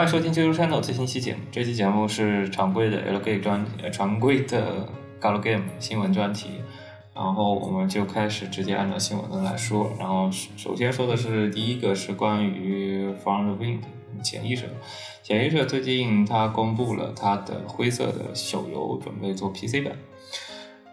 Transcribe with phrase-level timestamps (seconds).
[0.00, 1.40] 欢迎收听《技术 channel》最新期节目。
[1.52, 4.88] 这期节目是常规的 L G 专，呃，常规的
[5.20, 6.52] Galgame 新闻专题。
[7.14, 9.92] 然后我们就开始直接按照新闻的来说。
[9.98, 13.80] 然后首先说的是第一个是关于 From the Wind
[14.22, 14.70] 潜意识。
[15.22, 19.94] 潜意识最近它公布了它的灰色的手游，准备做 PC 版。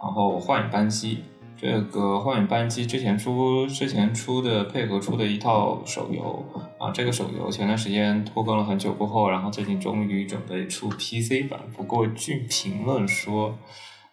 [0.02, 1.24] 然后幻影扳机。
[1.56, 6.44] 这个幻影扳机之前出之前出的配合出的一套手游
[6.88, 11.60] 啊，这个手游前段时间拖更了很久过后，然后最近终于准备出 PC 版。
[11.76, 13.58] 不过据评论说，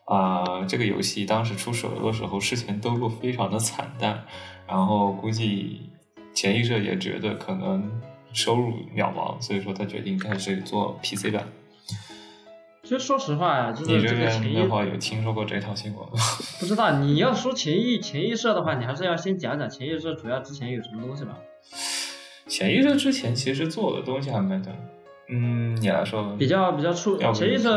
[0.07, 4.25] 啊，这个游戏当时出手游的时候事前登录非常的惨淡，
[4.67, 5.89] 然后估计
[6.35, 7.89] 潜意识也觉得可能
[8.33, 11.47] 收入渺茫，所以说他决定开始做 PC 版。
[12.83, 16.15] 其实说实话呀，就是你这个潜意边的话有听说过这套新闻吗？
[16.59, 21.39] 不知道你要说潜意潜意识的话，你还是要先讲讲潜意识主要之前有什么东西吧。
[22.55, 24.73] 潜意识之前其实做的东西还蛮多，
[25.29, 26.37] 嗯，你来说吧。
[26.39, 27.69] 比较比较出潜意识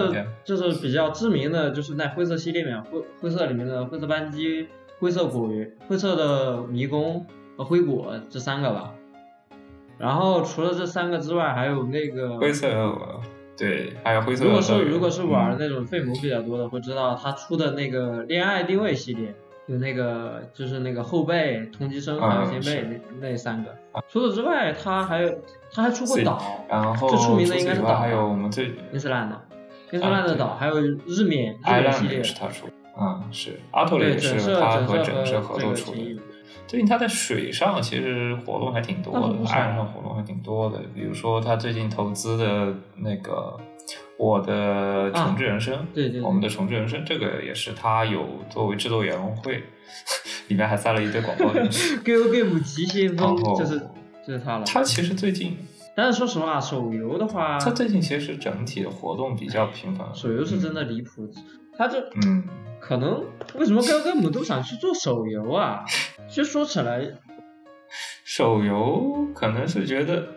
[0.43, 4.67] 就是比较知名的，就是在灰色系列里面，灰灰色里面的灰色扳机、
[4.99, 7.25] 灰色骨鱼、灰色的迷宫
[7.57, 8.93] 和灰果这三个吧。
[9.97, 12.67] 然后除了这三个之外，还有那个灰色，
[13.57, 19.33] 对，还有灰色如果是如果是玩嗯那种费姆比较多的，会知道他出的那个恋爱定位系列，
[19.67, 23.75] 有那个就是那个后背、同级生还有啊前辈那那三个。
[24.07, 25.33] 除此之外，他还有
[25.71, 29.41] 他还出过岛，然后最出名的应该是岛还有我们最伊斯兰的，
[29.91, 36.19] 伊斯兰的对岛，还有日冕日艾兰冕系列也，是他出的，嗯，是阿托对也是他和整社整社合作出的。
[36.65, 40.79] 最近他在水上其实活动还挺多的，岸上活动还挺多的。
[40.93, 43.57] 比如说他最近投资的那个
[44.17, 49.63] 我的重置人生，啊对对对我们的重置人生这个也是他有作为制作委员会，
[50.47, 51.97] 里面还塞了一堆广告进去。
[52.03, 53.79] Go Game 极先锋就是
[54.25, 54.63] 就是他了。
[54.65, 55.57] 他其实最近，
[55.95, 60.07] 但是说实话，手游的话，他最近其实整体的活动比较频繁。
[60.13, 61.29] 手游是真的离谱，
[61.77, 62.43] 他这嗯，
[62.79, 63.23] 可能
[63.55, 65.85] 为什么 Go Game 都想去做手游啊？
[66.27, 67.01] 其实说起来，
[68.25, 70.27] 手游可能是觉得，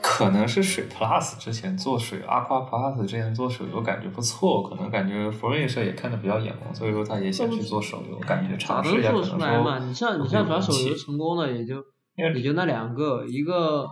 [0.00, 9.78] 可能是水 Plus 之前做水，Aqua Plus 之前做手游感觉不错，可能感觉福瑞社也看的比较眼红，所以说他也想去做手游，感觉咋尝试一下，能做可能出来嘛？
[9.78, 11.76] 你像你像主要手游成功的也就
[12.16, 13.86] 也就那两个，一个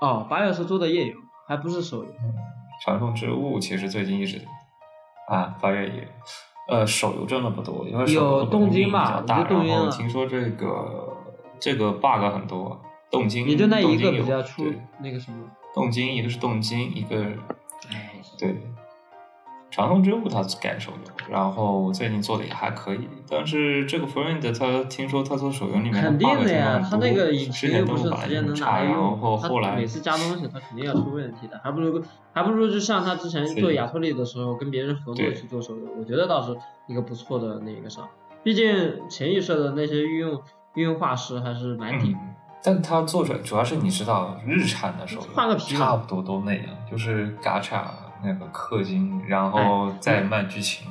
[0.00, 1.14] 哦八月是做的页游，
[1.46, 2.10] 还不是手游。
[2.84, 4.40] 传送之物其实最近一直
[5.28, 6.08] 啊八月也。
[6.68, 11.16] 呃，手游真的不多，因为手动金比吧较大，然后听说这个
[11.58, 14.64] 这个 bug 很多，动金也就那一个比较出
[15.00, 15.38] 那个什么，
[15.74, 17.16] 动金，一个是动金，一个
[17.90, 18.56] 哎，对，
[19.70, 36.56] 长通之物它改手游，然后最近做的也还可以，但是这个 Friend 他听说他做手游里面肯定的呀，他那个引之前擎又不是直接能拿就很差，然来用，他后后来每次加东西他肯定要出问题的，还不如还不如就像他之前做亚托利的时候跟别人合作去做手游，我觉得倒是
[36.86, 38.02] 一个不错的那个啥，
[38.42, 40.40] 毕竟潜意识的那些运用
[40.74, 42.12] 运用画师还是蛮顶。
[42.12, 47.82] 嗯，但它做出来主要是你知道日产的手游换个皮差不多都那样，就是嘎嚓
[48.22, 50.88] 那个氪金，然哎后再卖剧情。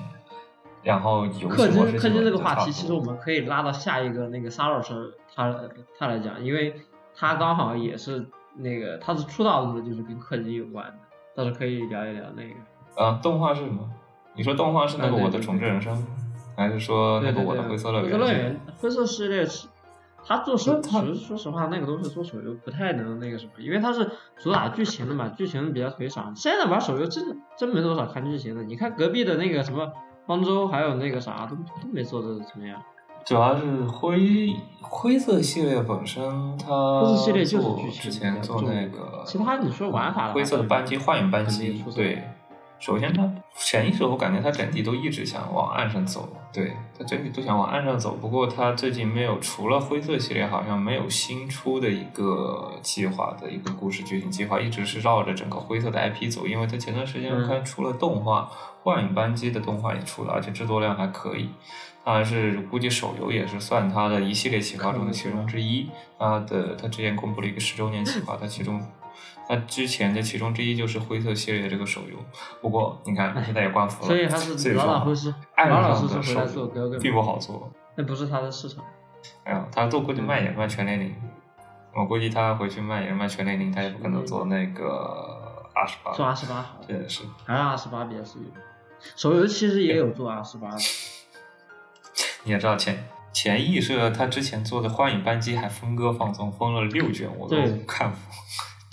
[0.81, 5.53] 然后游戏氪金氪金这个话题，其实我们可以拉到下一个那个 Saros 他
[5.97, 6.73] 他来讲，因为
[7.13, 8.25] 他刚好也是
[8.55, 10.93] 那个他是出道的就是跟氪金有关的，
[11.35, 13.03] 倒是可以聊一聊那个。
[13.03, 13.87] 啊，动画是什么？
[14.35, 16.07] 你说动画是那个我的重置人生，
[16.55, 18.05] 还是说那个我的灰色乐园？
[18.05, 19.67] 灰色乐园，灰色系列是，
[20.25, 26.35] 他做手，他说说实话，那个东西做手游不太能那个什么，因为它是主打剧情的嘛，剧情比较腿长。
[26.35, 29.91] 现在玩手游真真没多少看剧情的，你看隔壁的那个什么
[30.27, 32.81] 方舟，还有那个啥，都都没做的怎么样。
[33.25, 36.23] 主要是灰灰色系列本身，
[36.57, 42.23] 它灰色系列就是剧情之前做那个，其他你说玩法灰色的扳机、幻影扳机肯定出，色对。
[42.79, 48.17] 首先，它潜意识我感觉他整体都一直想往岸上走，对，他整体都想往岸上走。
[48.19, 56.47] 不过他最近没有，除了灰色系列，好像没有新出的一个计划的一个故事剧情计划，一直是绕着整个灰色的 IP 走。
[56.47, 58.49] 因为他前段时间嗯看出了动画，
[58.81, 61.49] 幻影扳机的动画也出了，而且制作量还可以。
[62.05, 65.89] 它还是估计手游也是算他的一系列企划中的其中之一。
[66.17, 68.81] 他的他之前公布了一个十周年企划，他其中
[69.49, 72.15] 它之前的其中之一就是灰色系列这个手游。
[72.61, 77.67] 不过你看现在也关服了，所以还是老老实实，岸老老实实回来做哥哥，并不好做。
[77.95, 78.85] 那不是他的市场。
[79.45, 81.15] 哎呀，他做估计卖也卖全年龄，
[81.95, 86.11] 我估计他回去卖也是卖全年龄，他也不可能做那个二十八。
[86.11, 87.23] 做二十八好，这也是。
[87.43, 88.45] 还是二十八比较实用。
[89.15, 90.77] 手游其实也有做二十八的，
[92.45, 93.03] 你也知道前
[93.33, 98.19] 前翼社他之前做的幻影扳机还分割放松，分了六卷，我都对看服。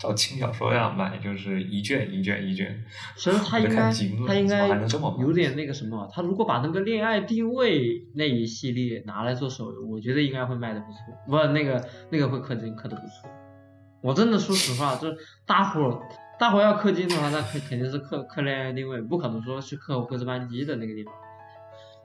[0.07, 2.85] 照轻小说样买，就是一卷一卷一卷。
[3.17, 3.93] 其实他应该看
[4.27, 13.29] 他应该还能这么有点那个什么，他如果把那个恋爱定位那一系列拿来做手游，我觉得应该会卖的不错，不那个那个会氪金氪的不错。
[14.01, 16.01] 我真的说实话，就是大伙儿
[16.39, 21.13] 大伙儿要氪金的话，那肯肯定是氪氪恋爱定位，不可能说去氪灰色班机的那个地方。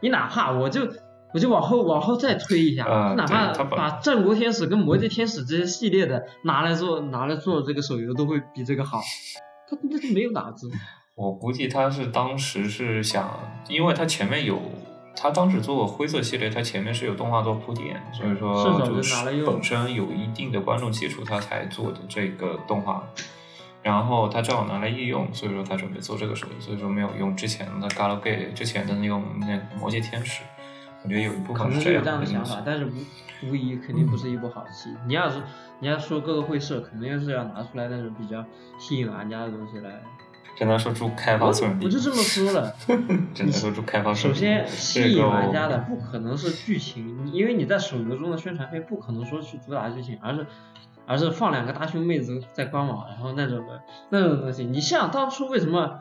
[0.02, 0.88] 你哪怕我就
[1.34, 9.00] 我就往后往后再推一下，啊哪怕把战国天使跟魔界天使这些系列的拿来做拿来做这个手游，都会比这个好。
[9.70, 10.70] 他那就没有脑子。
[11.16, 13.40] 我估计他是当时是想，
[13.70, 14.60] 因为他前面有，
[15.16, 23.04] 他当时做灰色系列，他前面是有动画做铺垫，所以说就就是本身有一定的观众基础，他才做的这个动画。
[23.84, 30.42] 然后他正好拿来应用，所以说他准备做这个手游，所以说没有用之前的 Galgame 之前的那种那个魔界天使。
[31.04, 34.90] 我觉得有一部可能是有这样样的想法，但是无无疑肯定不是一部好戏。
[35.08, 35.42] 你要是
[35.80, 38.46] 你要说各个会社，肯定是要拿出来那种比较
[38.78, 40.02] 吸引玩家的东西来。
[40.56, 41.86] 只能说出开发我顺利。
[41.86, 42.76] 我就这么说了，
[43.34, 44.14] 只能说祝开发。
[44.14, 50.46] 首先吸引玩家的不可能是剧情，因为你在手游中的宣传片不可能说去主打剧情，而是
[51.08, 54.66] 而是放两个大胸妹子在官网，然后那种的那种东西。
[54.66, 56.00] 你像当初为什么？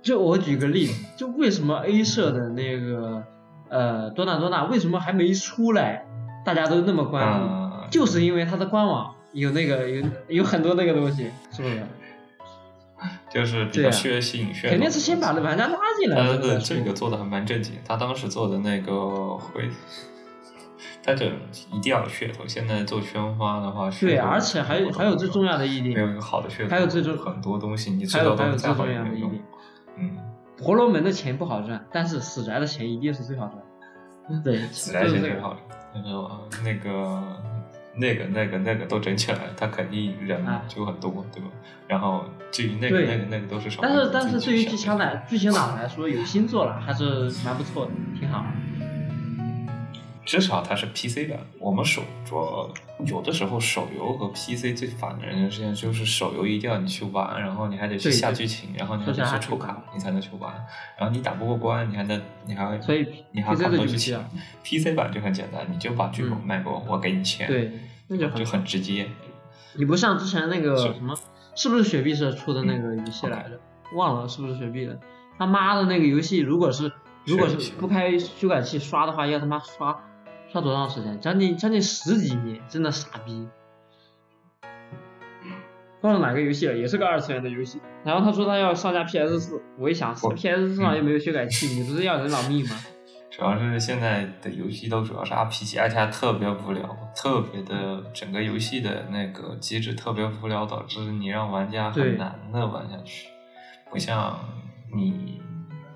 [0.00, 3.24] 就我举个例子，就为什么 A 社的那个
[3.68, 6.04] 呃多纳多纳为什么还没出来，
[6.44, 7.46] 大家都那么关注？
[7.46, 11.82] 嗯就是因为它的官网有那个有有很多那个东西，是不是？
[13.32, 19.70] 就是比较血吸引血，肯定是先把玩家拉进来，他的这个这个做的还蛮正经，他当时做的那个会，
[21.02, 21.26] 他这
[21.72, 22.46] 一定要有噱头。
[22.46, 29.32] 现在做宣发的话，对，而且还有还有最重要的一点没有，一个好的噱头，还有最重很多东西你知道都再好用
[29.96, 30.16] 嗯，
[30.58, 34.42] 婆罗门的钱不好赚，但是死宅的钱一定是最好赚。
[34.42, 35.28] 对，自然就是这个。
[35.28, 37.40] 钱最好赚，那个那个
[37.94, 41.48] 那个那个那个都整起来，他肯定人啊就很多，对吧？
[41.86, 48.44] 然后至于那个那个那个都是少数但是但是对于剧想的情来剧情党来说，有新作了还是蛮不错的，挺好。
[50.28, 51.40] 至少它是 PC 版。
[51.58, 52.70] 我们手主要
[53.06, 60.52] 有的时候手游和 PC 最烦的人的事情就是手游一定要你去玩，然后你还得去下剧情，然后你还得去抽卡，你才能去玩。
[60.98, 64.22] 然后你打不过关，你还得你还会所以你还要看多剧情。
[64.62, 67.72] PC 版就很简单，你就把剧本嗯卖给我，我给你钱，对，
[68.08, 69.08] 那就很就很直接。
[69.76, 71.16] 你不像之前那个什么，
[71.54, 73.58] 是不是雪碧社出的那个游戏来着？
[73.94, 75.00] 忘了是不是雪碧的？
[75.38, 76.92] 他妈的那个游戏，如果是
[77.24, 79.98] 如果是是不开修改器刷的话，要他妈刷
[80.52, 81.20] 刷多长时间？
[81.20, 83.48] 将近将近十几年，真的傻逼。
[86.00, 87.80] 忘了哪个游戏了，也是个二次元的游戏。
[88.04, 92.76] 然后他说他要上架 PS 四，我一想我，PS 四上又没有修改器，你不是要人老命吗？
[93.30, 103.28] 主要是现在的游戏都主要是 RPG，而且还特别无聊，特别的整个游戏的那个机制特别无聊，导致你让玩家很难的玩下去。
[103.90, 104.38] 不像
[104.94, 105.40] 你，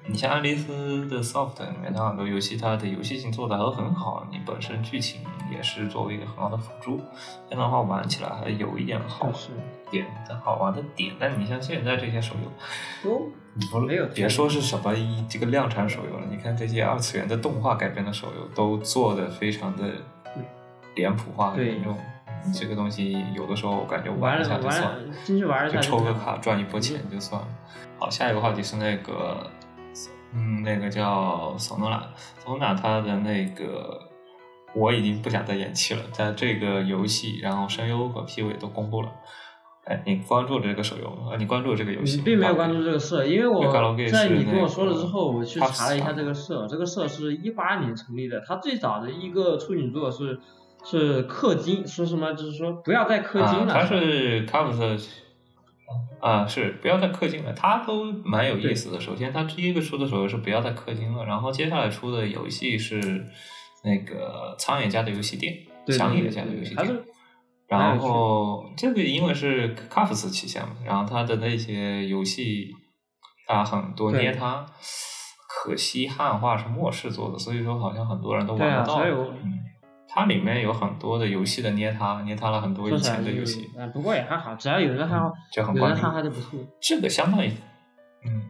[0.06, 7.00] 你像爱丽丝的 Soft 里面，它很多游戏它的游戏性做的都很好，你本身剧情也是作为一个很好的辅助，
[7.48, 9.50] 这样的话玩起来还有一点好玩是
[9.90, 11.14] 点的好玩的点。
[11.20, 12.50] 但你像现在这些手游，
[13.02, 19.84] 都你不没有别说是什么一这个量产手游了，你看这些二次元的动画改编的手游都做的非常的
[20.96, 21.96] 脸谱化、对严重。
[22.44, 27.46] 你这个东西有的时候我感觉玩一下就算了就抽个卡赚一波钱就算了。
[28.00, 29.48] 好，下一个话题是那个，
[30.34, 32.06] 嗯，那个叫索诺拉，
[32.38, 34.08] 索诺拉他的那个。
[34.74, 39.12] 我已经不想再演戏了，在这个游戏，然后声优和 PV 都公布了。
[39.84, 41.28] 哎，你关注这个手游吗？
[41.32, 42.16] 呃，你关注这个游戏？
[42.16, 43.70] 你并没有关注这个社，因为我
[44.10, 50.40] 在你跟我说了之后，我去查了一下这个社，这个社是一八年成立的，它最早的一个处女作是
[50.82, 54.98] 是氪金，说什么就是说不要再氪金啊，了，它是 o v e
[56.22, 59.00] 啊，是不要再氪金了，它都蛮有意思的。
[59.00, 63.26] 首先，它第一个出的时候是不要再氪金了，然后接下来出的游戏是
[63.82, 65.52] 那个苍野家的游戏店，
[65.84, 66.88] 对响野家的游戏店。
[67.66, 72.68] 然后这个因为是 a f s 旗下嘛，然后他的那些游戏
[73.48, 74.64] 啊很多捏它，
[75.48, 79.02] 可惜汉化是末世做的，所以说好像很多人都玩不到。
[80.14, 83.70] 它里面有很多的游戏的捏它，捏它了很多以前的游戏。
[83.78, 86.58] 啊，不过也还好，只要有人汉化，就很有人哈哈就不错。
[86.80, 87.48] 这个相当于，
[88.26, 88.42] 嗯，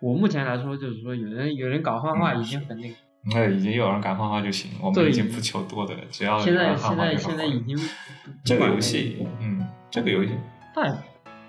[0.00, 2.94] 我目前来说就是说，有人有人搞汉化嗯已经很那个，
[3.34, 7.78] 那已经有人敢画画就行，我们已经不求多的了，只要有现在现在现在已经
[8.44, 10.30] 这个游戏，嗯，这个游戏
[10.74, 10.92] 倒也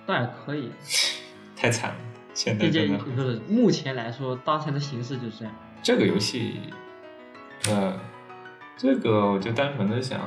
[0.06, 0.70] 倒也可以，
[1.56, 1.96] 太惨了，
[2.34, 5.54] 现在毕竟真的不是目前来说，当前的形势就是这样。
[5.82, 6.60] 这个游戏，
[7.70, 7.98] 呃，
[8.78, 10.20] 这个我就单纯的想，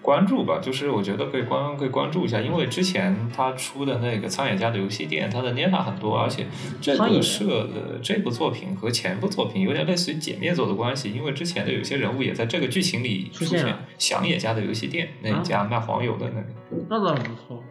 [0.00, 6.46] 关注吧，就是我觉得可以关可以关注一下，因为之前他出的那个苍野家的游戏店，他的 Neta 很多，而且
[6.80, 16.84] 这个社的这部作品和前部作品有点类似于姐妹作的关系，因为之前的有些人物也在这个剧情里出现出现了，响野家的游戏店那一家卖黄油的那个。
[16.88, 17.62] 那倒不错。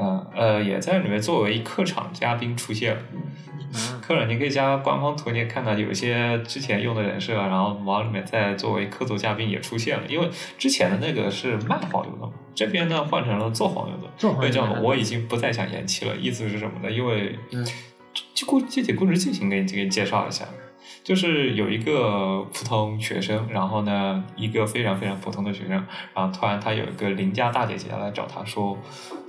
[0.00, 3.02] 嗯呃，也在里面作为客场嘉宾出现了。
[3.72, 10.04] 嗯， 客人，你可以加官方图，你也看到有一些之前用的人设，然后往里面再作为客座嘉宾也出现了。
[10.08, 14.08] 因为之前的那个是卖黄油的嘛，这边呢换成了做黄油的。
[14.16, 16.16] 做黄油的我已经不再想延期了。
[16.16, 16.90] 意思是什么呢？
[16.90, 17.66] 因为嗯
[18.34, 20.46] 就故具体故事剧情给你给你介绍一下。
[21.08, 25.70] 就是有一个普通学生，然后呢，一个非常非常普通的学生，
[26.14, 28.76] 然后突然他有一个邻家大姐姐来找他说，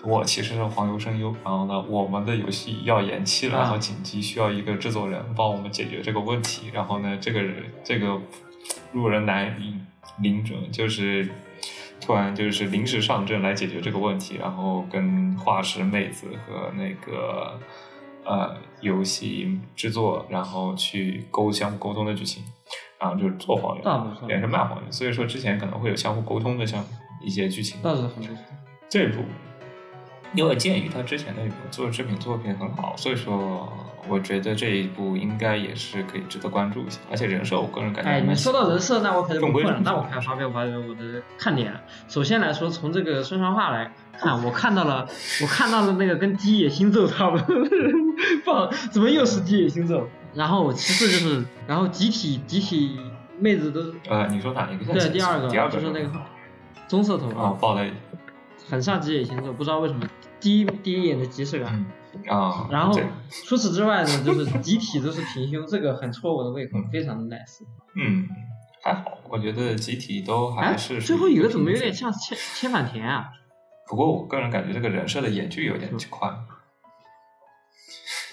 [0.03, 8.19] 我其实是黄油声优，然后呢，我们的游戏要延期了，啊然后紧急需要一个制作人帮我们解决这个问题，然后呢，这个人这个
[8.91, 9.85] 路人男领
[10.21, 11.29] 领者就是
[12.01, 17.57] 突然就是临时上阵来解决这个问题，然后跟画师妹子和那个
[18.29, 22.43] 呃游戏制作，然后去沟相互沟通的剧情，
[22.99, 26.85] 然后就是做黄油，那不错也是卖黄油，所以说之前可能会有相互沟通的像
[27.21, 27.81] 一些剧情。
[27.81, 28.33] 倒是很不错。
[28.87, 29.23] 这部，
[30.35, 33.71] 因为鉴于他之前的做制品作品很好，所以说
[34.07, 36.99] 我觉得这一部应该也是可以值得关注一下。
[37.11, 41.73] 而且人设，我个人感觉哎，你说到人设，那我可就不困了，那我开始发表发表我的看点。
[42.07, 45.07] 首先来说，从这个宣传画来看，我看到了，
[45.41, 47.55] 我看到了那个跟基野星咒差不多
[48.43, 50.07] 不好，怎么又是基野星座？
[50.33, 52.99] 然后其次就是，然后集体集体
[53.37, 54.93] 妹子都呃，你说哪一个？
[54.93, 56.11] 对，第二个第二个就是那个
[56.87, 57.85] 棕色头啊，发，报的
[58.69, 60.07] 很像基野星座，不知道为什么
[60.39, 61.73] 第一第一眼的即视感。
[61.75, 61.85] 嗯
[62.27, 62.99] 啊，然后
[63.45, 67.59] 除此之外呢，就是集体都是平胸，这个很戳我的胃口，非常的 nice。
[67.95, 68.27] 嗯，
[68.83, 72.11] 还好，我觉得集体都还哎，是最后一个怎么有点像？
[72.11, 73.29] 千千反田啊？
[73.87, 76.35] 不过我个人感觉这个人设的演剧有点宽，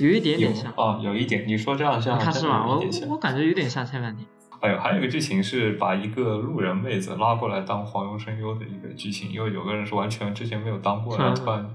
[0.01, 0.73] 有一点点像。
[0.77, 2.67] 哦，有一点，你说这样像他是吗？
[2.67, 4.27] 我我感觉有点像千反田。
[4.61, 11.69] 哎呦，还有一个剧情是把一个路人妹子拉过来当黄油声优的一个剧情，因为有个人是完全之前没有当过，然后突然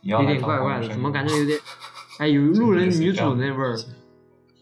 [0.00, 1.58] 你要有来当点怪怪的，黄油声优怎么感觉有点？
[2.18, 3.76] 哎，有路人女主那味儿，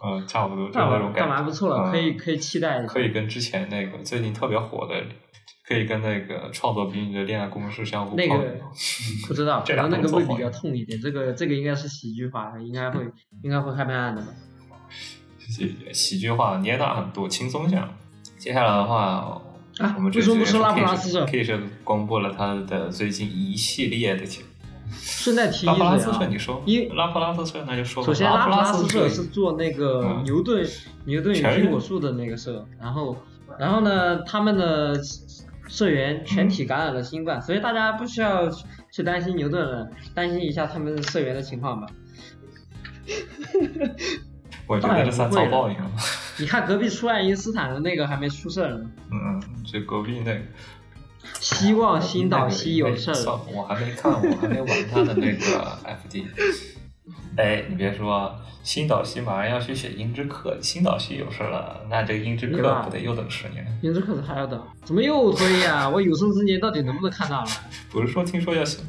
[0.04, 1.90] 嗯，差不多就那那种感觉，干嘛不错了？
[1.90, 2.86] 可以嗯可以期待一下。
[2.86, 4.94] 可以跟之前那个最近特别火的，
[5.70, 8.56] 可以跟那个创作比你的恋爱公式相互那个
[9.28, 11.00] 不知道，这可能俩都做好那个会比较痛一点。
[11.00, 13.04] 这个这个应该是喜剧化，应该会
[13.44, 14.28] 应该会开拍案的吧？
[15.38, 17.88] 喜喜剧化，捏大很多，轻松向。
[18.36, 19.40] 接下来的话，
[19.78, 24.46] 啊我们为什么不说拉普拉 K 斯社 K 社公布了他的最近一系列的节目。
[24.92, 28.06] 顺带提一拉普拉嘴啊斯社，，你说因拉普拉斯社那就说吧。
[28.08, 30.68] 首先拉普拉斯社社是做那个嗯牛顿
[31.04, 33.16] 牛顿与苹果树的那个社，然后
[33.56, 35.00] 然后呢，他们的
[35.70, 41.86] 社员全体感染了新冠，所以大家不需要去去担心牛顿了，担心一下他们社员的情况吧。
[44.66, 45.90] 我觉得这算遭报应了。
[46.38, 50.40] 你看隔壁出爱因斯坦的那个还没出事儿呢，嗯，这隔壁那个。
[51.38, 53.14] 希望新岛西有事儿。
[53.54, 56.24] 我还没看，我还没玩他的那个 FD。
[57.36, 63.64] 哎，你别说，新岛西马上要去写英之课，新岛西有事了，那这个英之课对吧不得又等十年？
[63.82, 67.46] 英之课是还要等，怎么又推呀、 我有生之年到底能不能看到了？
[67.90, 68.80] 不是说听说要写，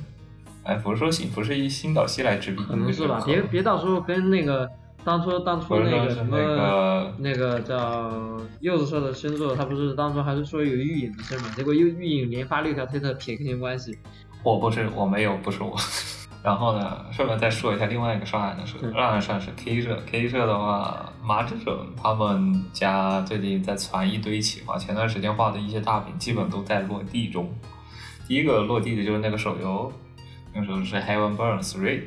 [0.64, 4.70] 哎，不是说写，不是以新岛西来执笔可能是吧，别别到时候跟那个
[5.06, 13.98] 当初当初那个什么那个那个叫柚子社的星座，他不是当初还是说有预影的事嘛，结果又预影连发六条推特撇清关系。
[14.44, 15.76] 我不是，我没有，不是我。
[16.44, 27.48] 然后呢，顺便再说一下另外一个上海的社，嗯上海社是 K 社，K 社的话，麻之准他们家最近在传一堆企划，前段时间画的一些大饼基本都在落地中。
[28.28, 29.94] 第一个落地的就是那个手游，
[30.54, 32.02] 那个时候是 Heaven Burn Three。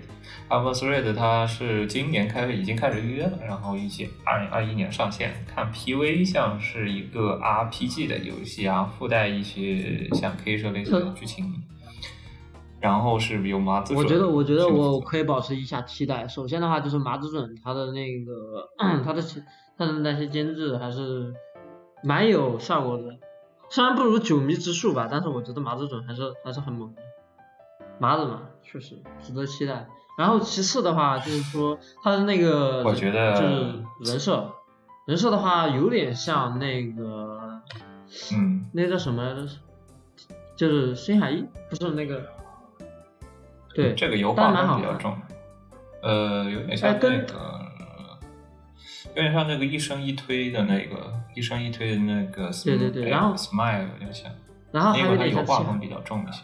[0.48, 5.32] Heaven Three 它是今年开始已经开始预约了，然后预计二零二一年上线。
[5.46, 11.62] 看 PV 像是一个 RPG 的游戏啊，附带一些像 K 社类似的剧情。
[12.84, 16.28] 然后是有麻子准，我觉得，我觉得我可以保持一下期待。
[16.28, 18.68] 首先的话就是麻子准他的那个
[19.02, 19.22] 他的
[19.78, 21.32] 他的那些监制还是
[22.02, 23.04] 蛮有效果的，
[23.70, 27.00] 虽然不如九迷之术吧，但是我觉得麻子准还是还是很猛的。
[27.98, 29.88] 麻子嘛，确实值得期待。
[30.18, 34.52] 然后其次的话就是说他的那个，我觉得就是人设，
[35.06, 37.62] 人设的话有点像那个
[38.36, 39.48] 嗯，那叫什么来着？
[40.54, 42.33] 就是深海一，不是那个。
[43.74, 45.18] 对，这个油画但蛮好看感比较重，
[46.02, 47.60] 呃，有点像那个，
[49.14, 54.30] 有点像那个一生一推的那个一生一推的那个对对对然后 Smile 有点像，
[54.70, 56.42] 然后它油画风比较重一些。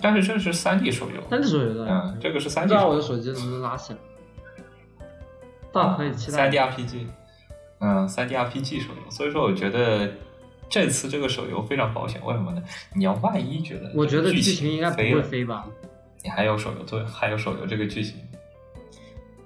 [0.00, 3.98] 但是这是三 D 手游，三 D 手游的，嗯，这个是三不 D 知道我手游的手机能不能拉起来，
[5.72, 7.06] 倒可以期待三 D RPG，
[7.80, 10.10] 嗯，三 D RPG 手游，所以说我觉得
[10.68, 12.62] 这次这个手游非常保险，为什么呢？
[12.94, 15.64] 你要万一觉得我觉得剧剧情应该不会飞吧？
[16.24, 18.16] 你还有手游对，还有手游这个剧情，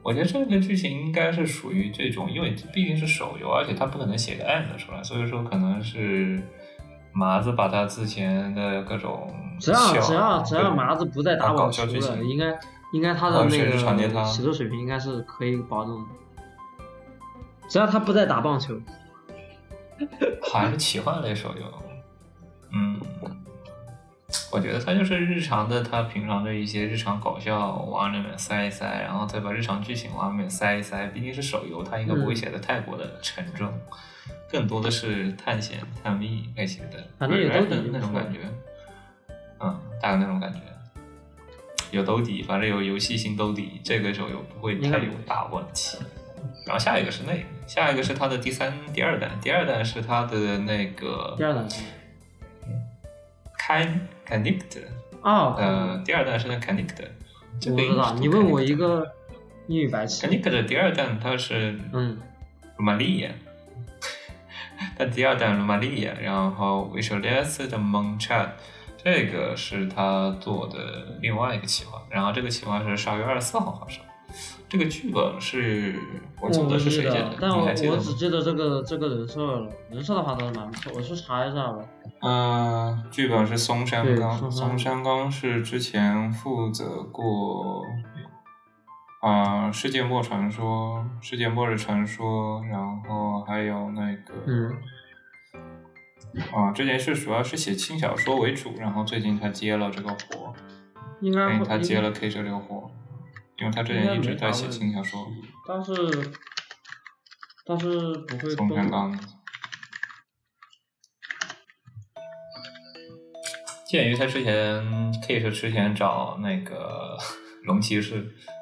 [0.02, 6.40] 我觉得这个剧情应该是属于这种，因为毕竟是手游，而且他不可能写个 end 出来，所以说可能是
[7.12, 12.56] 麻子把他之前的各种只要只要只要麻子不再打搞网球了，笑剧情应该
[12.92, 16.08] 应该他的那个写作水平应该是可以保证的。
[17.68, 18.80] 只要他不再打棒球，
[20.50, 21.66] 还是奇幻类手游，
[22.72, 22.98] 嗯，
[24.52, 31.06] 我觉得它就是日常的，他平常的一些日常搞笑往里面塞一塞，然后再把日常剧情往里面塞一塞。
[31.08, 33.72] 毕竟是手游，它应该不会嗯写的太过的沉重，
[34.50, 38.40] 更多的是探险探秘类型的，反正有兜底的就不错那种感觉，
[39.60, 40.60] 嗯，大概那种感觉。
[41.90, 45.96] 有兜底，反正有游戏性兜底，这个手游不会太有大问题。
[46.66, 51.66] 然后下一个是那个，下一个是它的第三、第二弹，第二弹是它的那个第二弹
[53.68, 53.86] 开
[54.26, 54.78] Connect，
[55.20, 56.94] 哦，呃，第二弹是那 Connect，
[57.60, 57.76] 这我知道。
[57.76, 59.06] 个应该是你问我一个
[59.66, 62.18] 英语白痴，Connect 的第二弹它是嗯，
[62.78, 63.30] 罗马利亚，
[64.96, 68.48] 它第二弹罗马利亚，然后 Visualize 的 Monchat，
[68.96, 74.00] 这个是他做的另外一个企划，然后这个企划是十二月二十四号发售。
[74.68, 75.98] 这个剧本是
[76.40, 77.64] 我记得是谁写的，但我？
[77.66, 81.78] 我只记得这个这个人设了，人设的话倒是蛮不错，我去查一下吧。
[82.20, 87.82] 嗯，剧本是松山刚，松山刚是之前负责过
[89.20, 94.70] 啊、世界末传说》《世界末日传说》，然后还有那个嗯，
[96.52, 100.54] 啊，之前是主要是写轻小说为主，然后最近他接了这个活，
[101.20, 102.77] 应该会因为他接了 K 社这个活，
[103.60, 105.26] 因为他之前一直在写轻小说，
[105.66, 105.92] 但是
[107.66, 109.10] 但是不会松山动。
[109.10, 109.20] 刚。
[113.84, 117.16] 鉴于他之前 K 社之前找那个
[117.64, 118.16] 龙骑士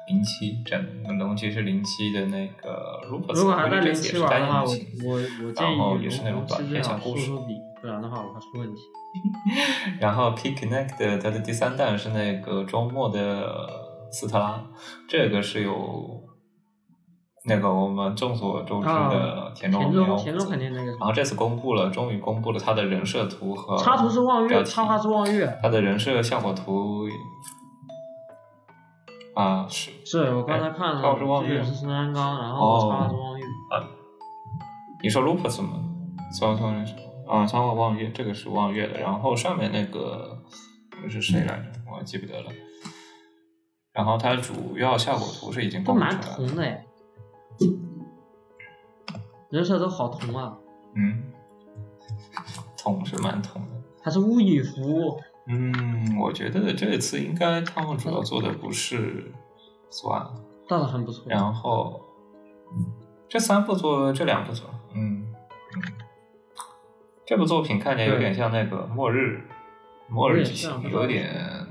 [0.07, 4.69] 零七整龙骑士零七的那个 Rupert，如果还在零这次也是单七玩的话，我
[5.03, 7.29] 我我建议然后也是那种龙短篇七最好小故事
[7.81, 8.81] 不然的话我怕出问题。
[10.01, 14.61] 然后 P Connect 它的第三弹是那个周末的斯特拉，
[15.07, 16.23] 这个是有
[17.45, 25.57] 那个我们众所周知的啊田中田中田中肯定那个然后这次公布了，终于公布了他的人设图和插图是望月，插画是望月。
[25.61, 27.07] 他的人设效果图
[29.35, 33.45] 啊是是我刚才看了，哎哦是望月这个是深山刚，然后插画是望月。
[33.45, 33.85] 啊
[35.03, 35.79] 你说 Lupus 吗？
[36.37, 36.95] 双双人手
[37.27, 38.99] 啊，双望望月，这个是望月的。
[38.99, 40.37] 然后上面那个
[40.95, 41.65] 那个是谁来着？
[41.95, 42.49] 我记不得了。
[43.97, 46.21] 然后它主要效果图是已经都蛮。
[46.21, 46.85] 同的哎，
[49.49, 50.55] 人设都好同啊，
[50.93, 51.23] 嗯，
[52.77, 53.69] 同是蛮同的。
[53.99, 59.33] 它是巫女服，嗯，我觉得这次应该他们主要做的不是
[59.89, 60.35] 算了，
[60.67, 61.25] 倒是很不错。
[61.27, 61.99] 然后
[63.27, 65.33] 这三部作，这两部作，嗯
[65.75, 65.81] 嗯，
[67.25, 69.41] 这部作品看起来有点像那个末日，
[70.07, 71.66] 末日剧情，有点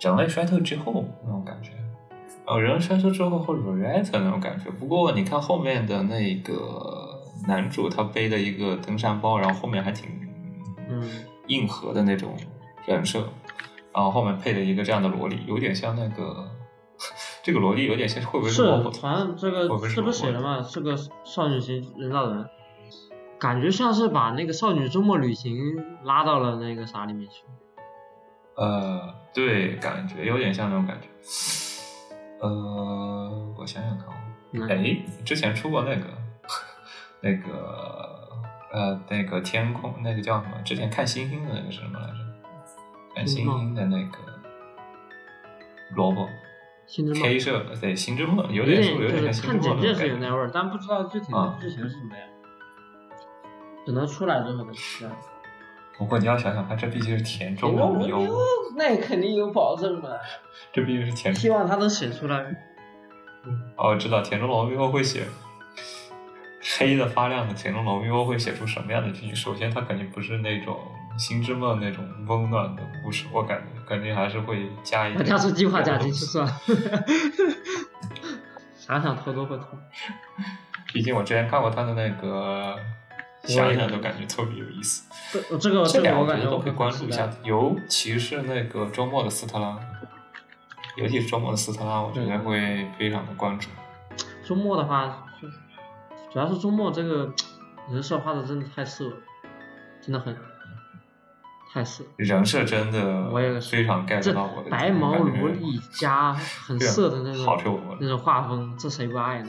[0.00, 1.70] 人类衰退之后那种感觉，
[2.46, 4.70] 哦，人类衰退之后或者 ret 那种感觉。
[4.72, 10.10] 不过你看后面的那个男主，他背的一个登山包，然后后面还挺
[10.88, 11.02] 嗯，
[11.46, 12.36] 硬核的那种
[12.86, 13.20] 人设，
[13.92, 16.50] 然后后面配了一个这样的萝莉，有点像那个
[17.42, 20.62] 这个萝莉有点像会不会是萝卜，反正这个这不写了嘛？
[20.62, 22.44] 是个少女型人造人，
[23.38, 27.44] 感觉像是把那个少女周末旅行拉到了那个啥里面去。
[28.56, 31.08] 呃，对，感觉有点像那种感觉。
[32.40, 34.08] 呃，我想想看
[34.68, 36.04] 哎，之前出过那个
[37.20, 38.28] 那个
[38.72, 40.56] 呃那个天空那个叫什么？
[40.64, 42.14] 之前看星星的那个是什么来着？
[43.14, 44.18] 看星星的那个
[45.94, 46.28] 萝卜
[46.86, 50.04] 星之梦 K 社对星之梦，有有点有点像星看简介之梦感觉？
[50.04, 52.22] 是有那味儿，但不知道具体的啊剧情是什么呀，
[53.86, 55.10] 只能出来之后再期待。
[55.96, 58.26] 不过你要想想看，这毕竟是田中龙优，
[58.76, 60.10] 那肯定有保证嘛，
[60.72, 62.44] 这毕竟是田中希望他能写出来。
[63.76, 65.24] 哦，我知道田中龙优会写
[66.78, 69.36] 黑的发亮的田中龙优会写出什么样的剧情。
[69.36, 70.76] 首先，他肯定不是那种
[71.22, 75.22] 《星之梦》那种温暖的故事，我感觉肯定还是会加一点。
[75.22, 76.52] 那加速计划加进去算了。
[78.76, 79.66] 想想头都会痛。
[80.92, 82.76] 毕竟我之前看过他的那个
[83.44, 85.08] 想想都感觉特别有意思。
[85.32, 89.78] 这这个这两个我感觉都会关注一下，尤其是那个周末的斯特拉，
[90.96, 93.68] 尤其是周末的斯特拉，我觉得会非常的关注。
[94.44, 95.26] 周末的话，
[96.32, 97.32] 主要是周末这个
[97.90, 99.16] 人设画的真的太色了，
[100.00, 100.36] 真的很
[101.72, 102.04] 太色。
[102.16, 109.48] 人设真的我也非常 get 到我的白毛萝莉加很色的那种那种画风，这谁不爱呢？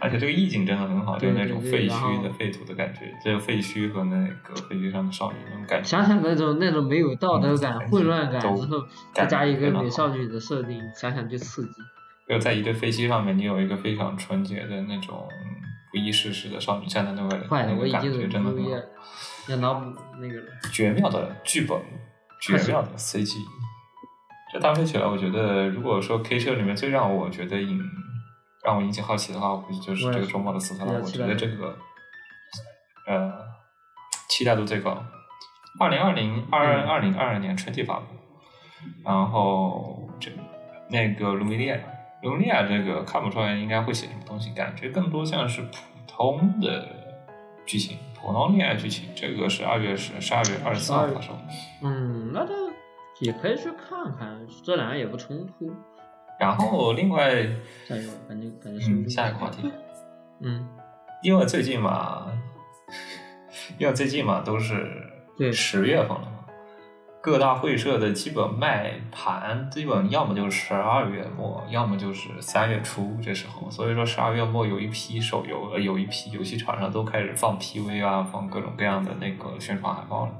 [0.00, 5.88] 而且这个意境真的很好，就是那种废墟的废土的感觉，这个废墟和那个废墟上的少女那种感觉。
[5.88, 8.78] 想想那种那种没有道德感、嗯混乱感都之后，
[9.12, 11.72] 再加一个美少女的设定，想想就刺激。
[12.28, 15.26] 就在一堆飞机上面，你有一个非常纯洁的那种
[15.90, 18.78] 不谙世事的少女站在那个那个感我已经觉真的要
[19.48, 20.46] 要脑补那个了。
[20.72, 21.76] 绝妙的剧本，
[22.40, 23.34] 绝妙的 CG。
[24.52, 27.78] 这搭配起来，我觉得如果说 K 车里面最让我觉得引
[28.64, 30.92] 让我引起好奇的话，我估计就是这个周末的斯特拉。
[30.92, 31.76] 我觉得这个
[33.06, 33.32] 呃
[34.28, 35.02] 期待度最高。
[35.78, 38.06] 二零二零二二零二二年春季发布，
[39.04, 40.30] 然后这
[40.90, 41.78] 那个卢米利亚，
[42.22, 46.86] 卢米利亚这个看不出来应该会写什么东西，感觉更多像是普通的
[47.64, 49.08] 剧情，普通恋爱剧情。
[49.14, 51.32] 这个是二月十十二月二十四号发售。
[51.82, 52.52] 嗯，那这
[53.20, 55.72] 也可以去看看，这两个也不冲突。
[56.40, 57.46] 然后另外，
[57.86, 59.70] 下一个感觉感觉深嗯，下一个话题，
[60.40, 60.66] 嗯，
[61.22, 62.32] 因为最近嘛，
[63.76, 65.52] 因为最近嘛都是对。
[65.52, 66.46] 十月份了嘛，
[67.20, 80.32] 各大会社的基本卖盘基本要么就是十二月末，要么就是三月初这时候，所以说十二月末有一批手游，呃，有一批游戏厂商都开始放 PV 啊，放各种各样的那个宣传海报了。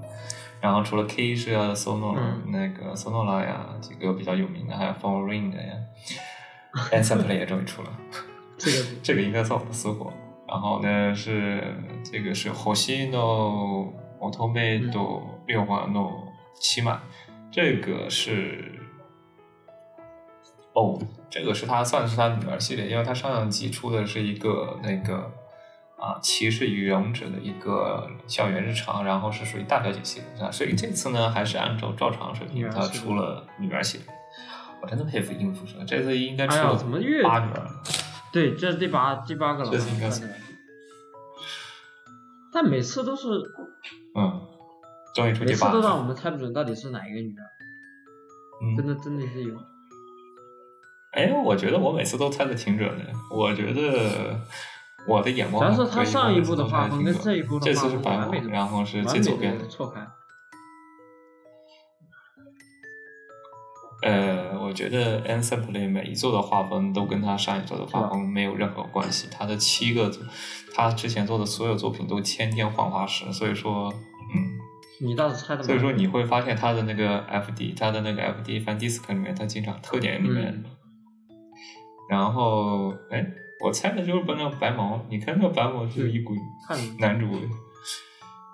[0.62, 5.73] 然后除了 K 社啊、Sono、嗯那个 Sonola 呀几个比较有名的，还有 f o r Ring 的呀
[6.91, 7.89] a n s e m p l 也终于出了。
[8.58, 10.12] 这个 这个应该算我的私货。
[10.47, 11.62] 然后呢是
[12.03, 16.12] 这个是星の乙女と六花の
[16.53, 16.97] 七枚，
[17.51, 18.79] 这个是
[20.73, 25.31] 哦，这个是他算是他女儿系列，因为他上一季出的是一个那个
[26.00, 34.06] 啊骑士与勇者的一个校园日常，然后是属于大小姐系列啊，所以这次呢还是按照照常水平，他出了女儿系列。
[34.82, 37.82] 我真的佩服应付生，这次应该出了怎么越八女儿了。
[38.32, 40.26] 对，这是第八第八个了，这次应该是
[42.50, 43.28] 但每次都是
[44.14, 44.40] 嗯，
[45.14, 45.72] 终于出第八了。
[45.74, 47.44] 次都让我们猜不准到底是哪一个女儿，
[48.74, 49.54] 真嗯，的真的是有。
[51.12, 53.04] 哎，我觉得我每次都猜的挺准的。
[53.30, 54.40] 我觉得
[55.06, 56.64] 我的眼主要光还可以，是他上一部的
[57.22, 59.66] 这一部白毛，风完美的然后是完最左边的。
[59.66, 60.06] 错开。
[64.02, 69.28] 呃，我觉得 N s e m p l y 每一座的画风都跟他上一座的画风没有任何关系。
[69.30, 70.22] 他的七个作，
[70.74, 73.92] 他之前做的所有作品都千天黄花石，所以说，
[74.34, 74.58] 嗯，
[75.06, 80.64] 你倒是猜的所以说你会发现他的那个 FD，他的那个 FD Fan Disc 里面，他经常特点里面，嗯
[82.08, 83.24] 然后哎，
[83.62, 86.35] 我猜的就是那个白毛，你看那个白毛就一股
[86.66, 87.38] 看男主味。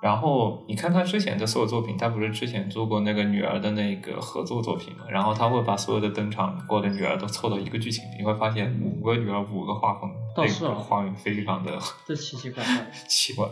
[0.02, 5.04] 然后你看他之前的所有作品，他不是之前做过那个女儿的那个合作作品嘛？
[5.08, 13.48] 然后他会把所有的登场过的女儿都凑到一个剧情里，你会发现五个女儿五个画风，倒是啊画面非常的 这奇奇怪怪， 奇怪，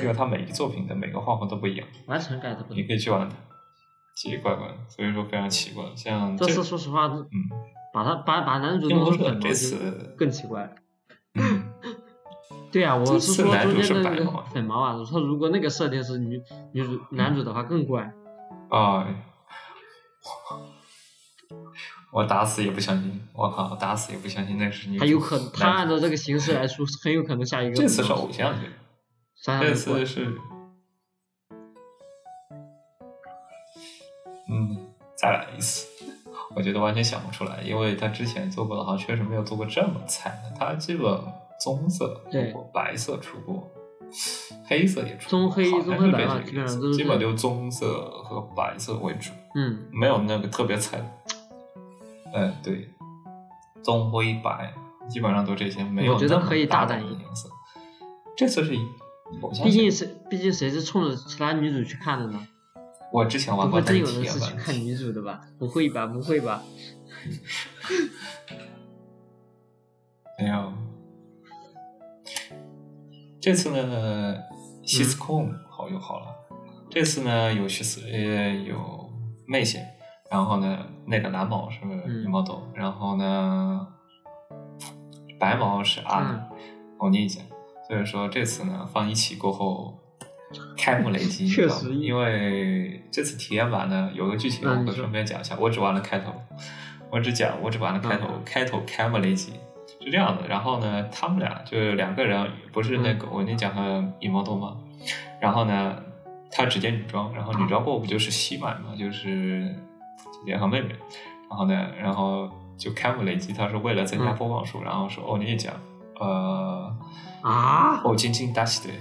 [0.00, 1.86] 因为他每一个作品的每个画风都不一样。
[2.06, 2.84] 完全 get 不你。
[2.84, 3.36] 可以去玩它，
[4.14, 5.84] 奇奇怪怪的，所以说非常奇怪。
[5.96, 7.28] 像这这次说实话，嗯，
[7.92, 10.72] 把他把把男主弄成粉毛就次更奇怪
[12.72, 16.40] 对啊，我是说中间的那个白粉毛啊，我说如果那个设定是女
[16.72, 18.12] 女主男主的话更怪。
[18.68, 19.04] 啊，
[22.12, 25.00] 我打死也不相信，我靠，我打死也不相信那是女主。
[25.00, 28.70] 他有可能，他按照这个形式来说，很有可能下一个这次是偶像剧，
[29.42, 30.38] 这次是，
[34.48, 35.89] 嗯，再来一次。
[36.54, 40.56] 我觉得完全想不出来，因为他之前做过的好像确实没有做过这么惨的。
[40.58, 41.20] 他基本
[41.60, 43.70] 棕色出过，白色出过，
[44.66, 51.00] 黑色也出过，棕黑棕黑白基本上都是基本就棕色和白色为主，嗯，没有那个特别惨。
[52.32, 52.88] 嗯，对，
[53.82, 54.72] 棕灰白
[55.08, 57.48] 基本上都这些，没有我觉得可以大大胆一点色。
[58.36, 58.72] 这次是
[59.62, 62.46] 毕竟谁毕竟谁是冲着其他女主去看的呢？
[63.12, 65.40] 我之前玩过不会真有体人是去看女主的吧？
[65.58, 66.06] 不会吧？
[66.06, 66.62] 不会吧？
[70.38, 70.72] 没有。
[73.40, 74.36] 这次呢，
[74.84, 76.26] 西斯控好又好了。
[76.88, 79.10] 这次呢，有西斯呃有
[79.46, 79.86] 妹线，
[80.30, 83.86] 然后呢那个蓝毛是嗯羽毛豆，然后呢
[85.38, 86.48] 白毛是阿嗯
[86.98, 87.42] 欧尼酱。
[87.88, 89.99] 所以说这次呢放一起过后，
[90.76, 95.56] 开幕雷击， 确实因为这次体验版呢有个剧情，我会顺便讲一下。
[95.58, 96.32] 我只玩了开头，
[97.10, 99.52] 我只讲，我只玩了开头，嗯开头开幕雷击
[100.02, 100.46] 是这样的。
[100.48, 104.76] 然后呢，他们俩就是两个人，不是那个、我那讲的羽毛多吗？
[105.40, 105.96] 然后呢，
[106.50, 109.74] 他直接女装，然后女装过不就是西满嘛，就是
[110.44, 110.94] 姐姐和妹妹。
[111.48, 115.72] 然后呢，然后就开幕雷击，他是为了增加嗯播放数，然后说哦你也讲，
[116.18, 116.96] 呃。
[117.42, 118.94] 啊，哦，晶晶大喜对，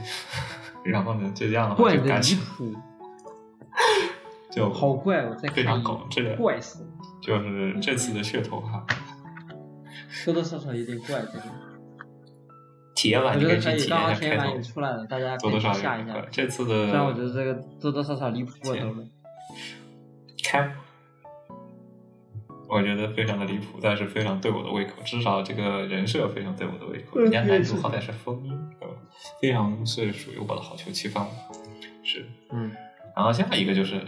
[0.85, 2.73] 然后呢，就这样的话就干起，谱，
[4.51, 5.25] 就好怪！
[5.25, 6.89] 我再非常这个，怪死了，
[7.21, 8.85] 就是这次的噱头哈。
[10.25, 11.43] 多多少少有点怪这个。
[12.95, 16.25] 体验我版你可以去觉得可以，体验一下开刚刚体验版也头，出来了，大家可多多以下一下。
[16.31, 19.07] 这次的虽然我觉得这个多多少少离谱过头了。
[20.43, 20.73] 开，
[22.69, 27.19] 我觉得非常的离谱，但是非常对我的胃口，至少这个人设非常对我的胃口。
[27.19, 28.93] 嗯人家男主好歹是风衣，对吧？
[29.41, 31.25] 非常是属于我的好球气氛，
[32.03, 32.29] 是。
[32.51, 32.71] 嗯，
[33.15, 33.99] 然后下一个就是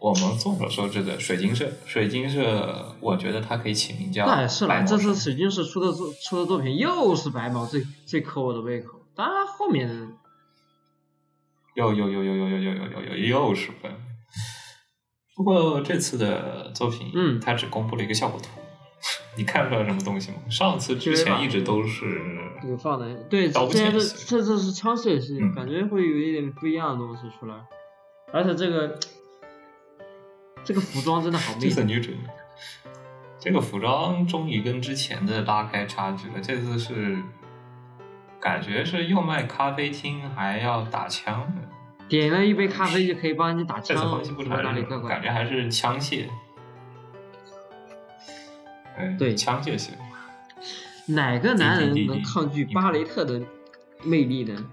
[0.00, 8.98] 我们众所周知的水晶社，水晶社，我觉得它可以起名叫那也是啦，这次水晶社出的作出的作品又是白毛，最最合我的胃口。
[9.14, 9.88] 当然后面
[11.76, 13.92] 又又又又又又又又又又又是分。
[15.40, 18.48] 不过这次的作品，嗯它只公布了一个效果图，
[19.38, 20.36] 你看出来什么东西吗？
[20.50, 22.04] 上次之前一直都是
[22.68, 27.54] 有放的，对，刀这这这次是枪械系，嗯感觉会有一点不一样的东西出来，
[28.34, 28.98] 而且这个
[30.62, 32.12] 这个服装真的好美这，次女主，
[33.38, 36.34] 这个服装终于跟之前的拉开差距了。
[36.42, 37.16] 这次是
[38.38, 41.62] 感觉是又卖咖啡厅还要打枪的，
[42.10, 45.08] 点了一杯咖啡就可以帮你打枪，这次东西不怎么哪里怪怪？
[45.08, 46.26] 感觉还是枪械，
[48.98, 49.94] 哎对枪械型。
[51.06, 53.40] 哪个男人能抗拒巴雷特的
[54.02, 54.66] 魅力呢？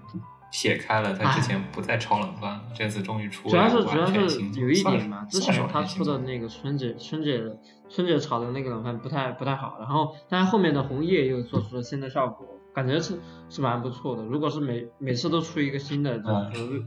[0.50, 7.38] 撇开了他之前不再炒冷饭，这次终于出主要是主要是有一点嘛，之前他出的那个春节春节
[7.90, 13.20] 春节炒的那个冷饭不太不太好，然后但是后面的红叶又做出了新的效果，感觉是
[13.50, 14.24] 是蛮不错的。
[14.24, 16.82] 如果是每每次都出一个新的，嗯就是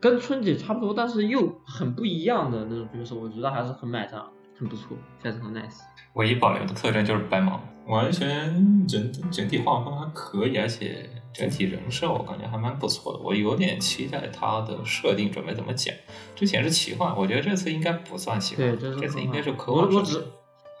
[0.00, 4.26] 跟春节差不多，但是又很不一样的那种角色，我觉得还是很买账，
[4.58, 5.80] 很不错，非常的 nice。
[6.14, 13.20] 唯一保留的特征就是白毛，完全整整体画风还可以，而且整体人设我感觉还蛮不错的。
[13.20, 15.94] 我有点期待他的设定准备怎么讲。
[16.34, 20.24] 之前是奇幻，我觉得这次应该不算奇幻，对，这这次应该是科我我只。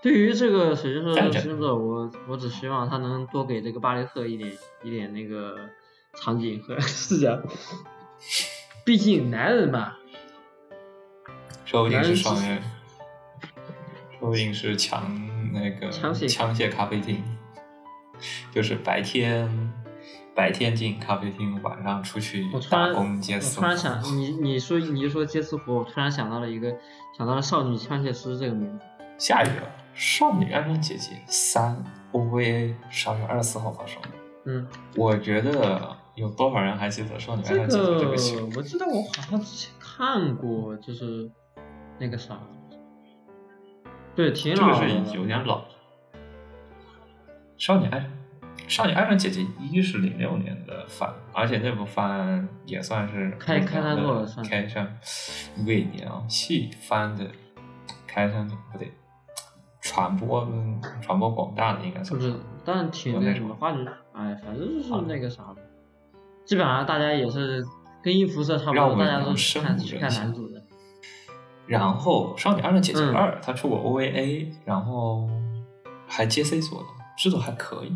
[0.02, 4.50] 对于这个水晶社战争的星座，我我只希望他能多给这个巴雷特一点
[4.82, 5.54] 一点那个
[6.14, 7.38] 场景和视角，
[8.90, 9.92] 毕竟男人嘛，
[11.64, 12.60] 说不定是是双人，
[14.18, 15.08] 说不定是强
[15.52, 17.22] 那个枪械枪械咖啡厅，
[18.50, 19.48] 就是白天
[20.34, 26.76] 白天进咖啡厅，晚上出去打工接私活突然想，你你说你一说接私活，我突然想到了一个
[27.16, 28.84] 想到了少女枪械师这个名字，
[29.18, 29.62] 下雨了
[29.94, 31.80] 《少女安装姐姐三》
[32.18, 34.00] OVA 十二月二十四号发售。
[34.46, 38.58] 嗯，我觉得有多少人还记得《少女安这装姐姐》这个？
[38.58, 41.30] 我记得我好像之前看过，就是
[41.98, 42.38] 那个啥，
[44.14, 45.64] 对，挺这个老的是有点老。
[47.56, 48.10] 少女爱
[48.68, 54.98] 少女爱上姐姐一是零六年的番，而且那部番也算是开开山的作了开山
[55.66, 57.26] 伪娘戏番的
[58.06, 58.92] 开山不对，
[59.80, 62.42] 传播跟传播广大的应该算是不是？
[62.64, 65.56] 但挺那什么话剧，哎，反正就是啊那个啥的，
[66.50, 67.64] 基本上大家也是
[68.02, 69.26] 跟音辐射差不多，大家都
[69.62, 70.60] 看去看男主的。
[71.64, 75.30] 然后《少女爱上姐姐嗯二》它出过 OVA，然后
[76.08, 76.86] 还 JC 做的，
[77.16, 77.94] 制作还可以。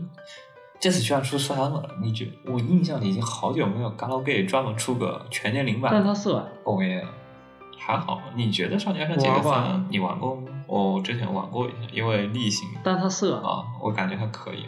[0.79, 7.09] 这次居然出三了，你觉我印象里已经好久没有 Galgame 专门出个全年龄版但他色啊，OVA 了。
[7.77, 10.43] 还好，你觉得《少女爱上姐姐三》啊你玩过吗？
[10.69, 14.67] 我之前玩过一下，因为例行但他色啊，啊，我感觉还可以，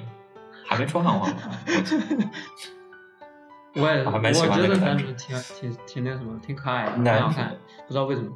[0.66, 1.37] 还没出汉化呢。
[3.76, 8.32] 我也我还蛮喜我觉得欢那个男主挺挺挺那什么，挺可爱的，挺男主好看，不知道为什么。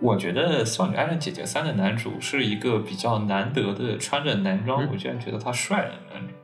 [0.00, 6.34] 我觉得《少女爱上姐姐三》的男主是一个比较难得的穿着男装，嗯我居然觉得他帅的男主。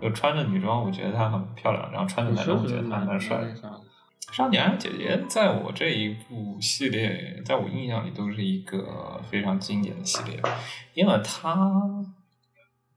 [0.00, 3.38] 就穿着女装，我觉得他很漂亮，然后穿着男装，我觉得他蛮蛮帅
[4.30, 10.40] 少女爱上姐姐在我这一部系列，在我印象里都是一个非常经典的系列，
[10.94, 11.54] 因为它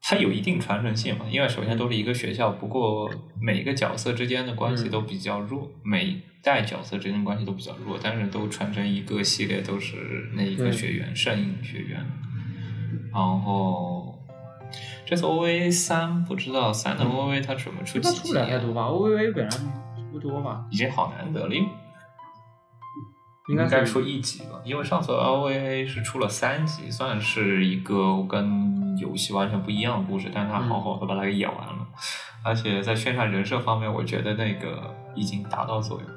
[0.02, 1.24] 它有一定传承性嘛。
[1.30, 3.10] 因为首先都是一个学校，不过
[3.40, 12.04] 每一个角色之间的关系嗯都比较弱，每一代角色之间的关系都比较弱，但是都传承一个系列，都是那一个学院圣印学院。
[13.12, 14.18] 然后
[15.04, 19.56] 这次 OVA 三不知道三的 OVA 它准备出几集啊出不了太多吧？OVA 本来
[20.10, 20.64] 不多吧？
[20.70, 21.68] 已经好难得了，因为
[23.48, 31.86] 应该是该说一集吧，因为上次 OVA 是出了三集，算是一个跟游戏完全不一样的故事，但是他好好的把它给演完了，
[32.44, 36.08] 而且在宣传人设方面，我觉得那个已经达到作用。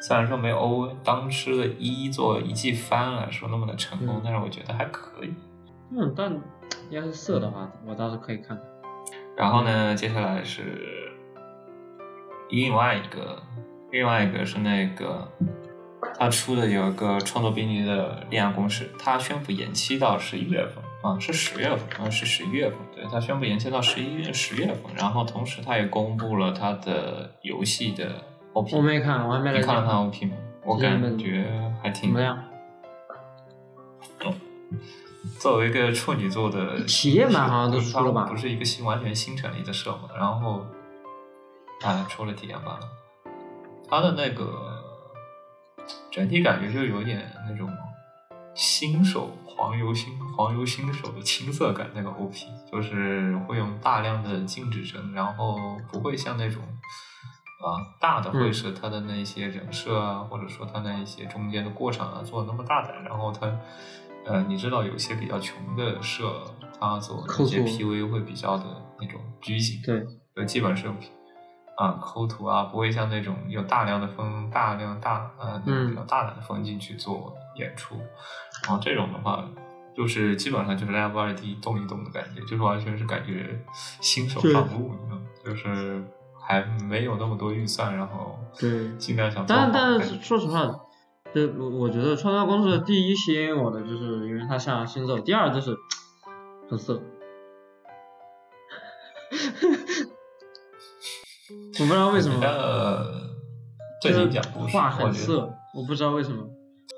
[0.00, 5.32] 虽然说没有欧当时的一做一季番来说那么的成功，嗯但是我觉得还可以。
[5.92, 6.38] 嗯，但
[6.90, 8.66] 要是色的话，我倒是可以看看。
[9.36, 11.12] 然后呢，接下来是
[12.50, 13.42] 另外一个，
[13.90, 15.30] 另外一个是那个
[16.18, 30.36] 他出的有一个创作编辑的恋爱公式，他宣布延期到十一月份啊，是十月份啊，是十一月份，对他宣布延期到十一月十月份，然后同时他也公布了他的游戏的 OP，我没看，我还没来你看了他看，OP 吗？
[30.64, 32.44] 我感觉还挺怎么样？
[35.38, 40.64] 作为一个处女座的体验版好像都是出了吧不是一个新完全新成立的社嘛，然后
[41.82, 42.80] 啊出了体验版了，
[43.88, 44.82] 它的那个
[46.10, 47.70] 整体感觉就有点那种
[48.54, 49.30] 新手
[49.60, 52.34] 黄油新黄油新手的青涩感，那个 OP
[52.72, 56.62] 就是会用大量的静止帧，然后不会像那种。
[57.60, 63.54] 啊，大的会是它的那些人设啊，或者说它那一些中间的过程啊，做的那么大胆，然后它，
[64.24, 66.42] 呃，你知道有些比较穷的社，
[66.80, 68.64] 它做那些 PV 会比较的
[68.98, 70.02] 那种拘谨，对，
[70.34, 70.94] 就基本是有
[71.76, 77.94] 啊抠图啊，不会像那种有大量的风、大量大呃比较大胆的风景去做演出，
[78.64, 79.48] 然后这种的话。
[79.92, 83.60] 就是基本上就是 Live 二 D 动一动的感觉，就是完全是感觉
[84.00, 85.22] 新手上路，你知道吗？
[85.44, 86.02] 就是
[86.40, 90.80] 还没有那么多预算，然后对尽量想但但是说实话，
[91.34, 95.76] 对我我觉得创造公司的第一吸引我的就是因为它像星座，第二就是
[96.70, 96.94] 很色。
[101.80, 103.04] 我不知道为什么，呃，
[104.00, 106.46] 最就是近讲故事，画我觉得很色，我不知道为什么。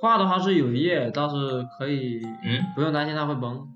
[0.03, 3.69] 画的话是有页，倒是可以，嗯不用担心它会崩。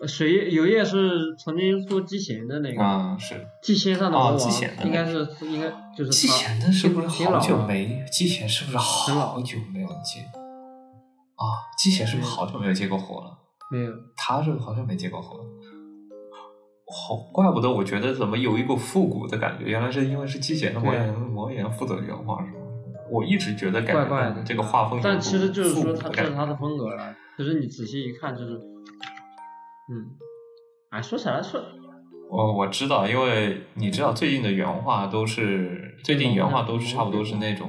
[0.00, 8.02] 呃水页有页是曾经说机贤的那个，啊是机贤上的魔王，的应该是应该就是季他贤的是不是好久没？
[8.10, 10.20] 机贤是不是好久没有接？
[11.34, 11.44] 啊，
[11.76, 13.36] 机贤是不是好久没有接过活了？
[13.70, 13.92] 没有？
[14.16, 15.44] 他是好久没接过活了？
[16.86, 22.57] 好，怪不得我觉得怎么有一股复古的感觉，原来是因为是季贤的魔岩魔岩负责原画是吗？
[23.10, 28.54] 我一直觉得感觉怪怪的这个画风但其实就是说他这是他的风格了，可是你仔细一看就是，
[29.90, 30.16] 嗯，
[30.90, 31.60] 哎，说起来说，
[32.30, 37.68] 我我知道，因为你知道最近的原画都是最近原画都是差不多是那种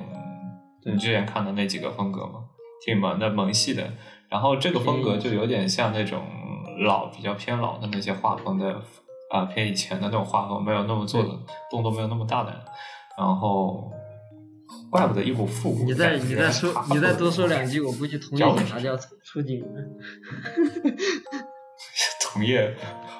[0.83, 2.45] 对你之前看的那几个风格嘛，
[2.85, 3.83] 挺萌的萌系的。
[4.29, 6.21] 然后这个风格就有点像那种
[6.85, 8.81] 老比较偏老的那些画风的
[9.31, 11.29] 啊、偏以前的那种画风，没有那么做的
[11.69, 12.55] 动作没有那么大胆。
[13.17, 13.91] 然后
[14.89, 16.17] 怪不得一股复古你再。
[16.17, 19.67] 你再说你再多说两句，我估计同业警察就要出出警了。
[22.21, 22.75] 同业，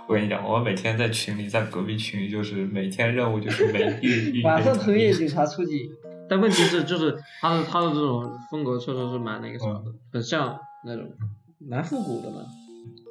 [0.08, 5.90] 我跟你讲，我每天在群里，在隔壁群里，就是每天任务就是每一一马上同业警察出警。
[6.30, 11.10] 但问题是，就是他的他的这种风格确实是蛮那个啥的，很像那种
[11.58, 12.38] 蛮复古的嘛。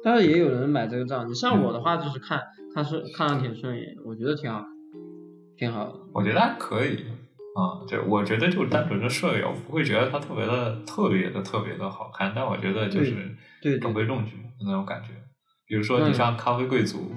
[0.01, 2.41] 但是也有人买这个账，你像我的话，就是看
[2.73, 4.63] 看顺看上挺顺眼，我觉得挺好，
[5.57, 5.95] 挺好的。
[6.13, 7.03] 我觉得还可以
[7.55, 13.35] 啊，对，我觉得就单纯的顺眼，我不会觉得它特别的、特别的、特别的好看，但我觉得就是
[13.79, 15.09] 中规中矩的那种感觉。
[15.65, 17.11] 比如说，你嗯像咖啡贵族，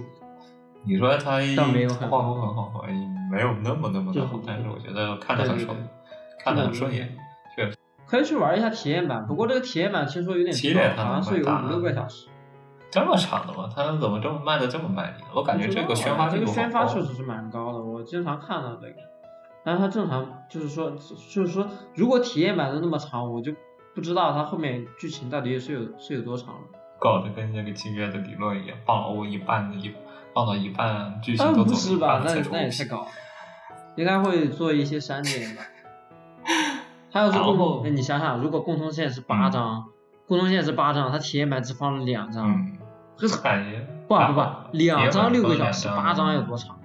[0.84, 2.84] 你说它倒没有很画风很好，
[3.30, 5.76] 没有那么那么的好，但是我觉得看着很爽
[6.42, 7.16] 看着很顺眼，
[7.54, 7.76] 确实。
[8.06, 10.54] 可以去玩一下体验版，不过这个体验版听说有点
[10.96, 12.28] 长，好像是有五六个小时。
[12.90, 13.70] 这么长的吗？
[13.74, 15.24] 它怎么这么卖的这么卖力？
[15.34, 19.11] 我感觉这个宣发这个宣发确实是蛮高的，我经常看到这个。
[19.64, 23.52] 但是它正常就是说，就是说，如果体验版的那么长，我就
[23.94, 26.60] 不知道它后面剧情到底是有是有多长了。
[26.98, 29.92] 搞得跟那个金月的理论一样，放了我一半的一
[30.34, 32.22] 放到一半，剧情都走了一不是吧？
[32.24, 33.06] 那那也太高了，
[33.96, 35.62] 应该会做一些删减吧。
[37.12, 39.84] 它要是共同，那你想想，如果共通线是八张，
[40.26, 42.78] 共通线是八张，它体验版只放了两张，嗯，
[43.16, 44.40] 这是感觉不不不，
[44.72, 46.78] 两张六个小时，蛮八张有多长？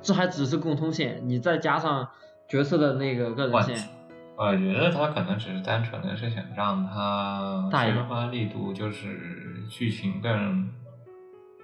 [0.00, 2.08] 这还只是共通线，你再加上
[2.48, 3.88] 角色的那个个人线，
[4.36, 10.70] 我觉得他可能只是单纯的是想让他宣发力度就是剧情更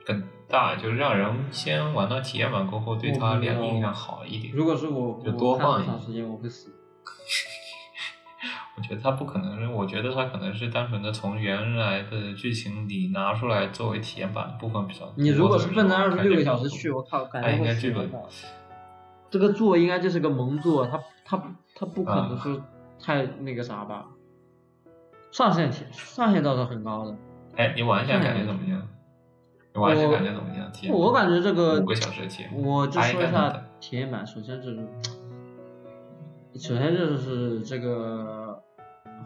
[0.04, 4.54] 更大，就是让人先玩到体验版过后，对他我不知道脸印象好一点。
[4.54, 6.74] 如果是我，就多放一点时间我会死。
[8.76, 15.14] 我觉得他不可能，我觉得他可能是单纯的从原来的剧情里拿出来作为体验版的部分比较多。
[15.16, 16.90] 你如果是奔着二十六个小时去。
[16.90, 18.10] 我靠，感他觉会应该剧本。
[19.30, 21.42] 这个座应该就是个萌座，他他
[21.74, 22.60] 他不可能啊是
[22.98, 24.06] 太那个啥吧？
[25.30, 27.16] 上限挺上限倒是很高的，
[27.56, 28.82] 哎，你玩一下感觉怎么样？
[29.72, 30.72] 你玩起来我感觉怎么样？
[30.72, 30.94] 体验？
[30.94, 34.86] 我感觉这个五个小时的体验，我就说一下体验版，首先就是，
[36.54, 38.60] 首先就是这个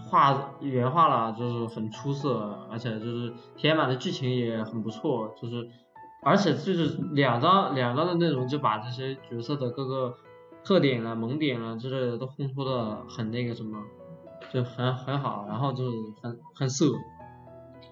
[0.07, 5.67] 画原画啦，就是很出色，而且就是体验版的剧情也很不错，就是
[6.25, 10.14] 而且就是两张两张的内容就把这些角色的各个
[10.64, 13.79] 特点了、萌点了之类的都烘托的很那个什么，
[14.53, 16.87] 就很很好，然后就是很很色。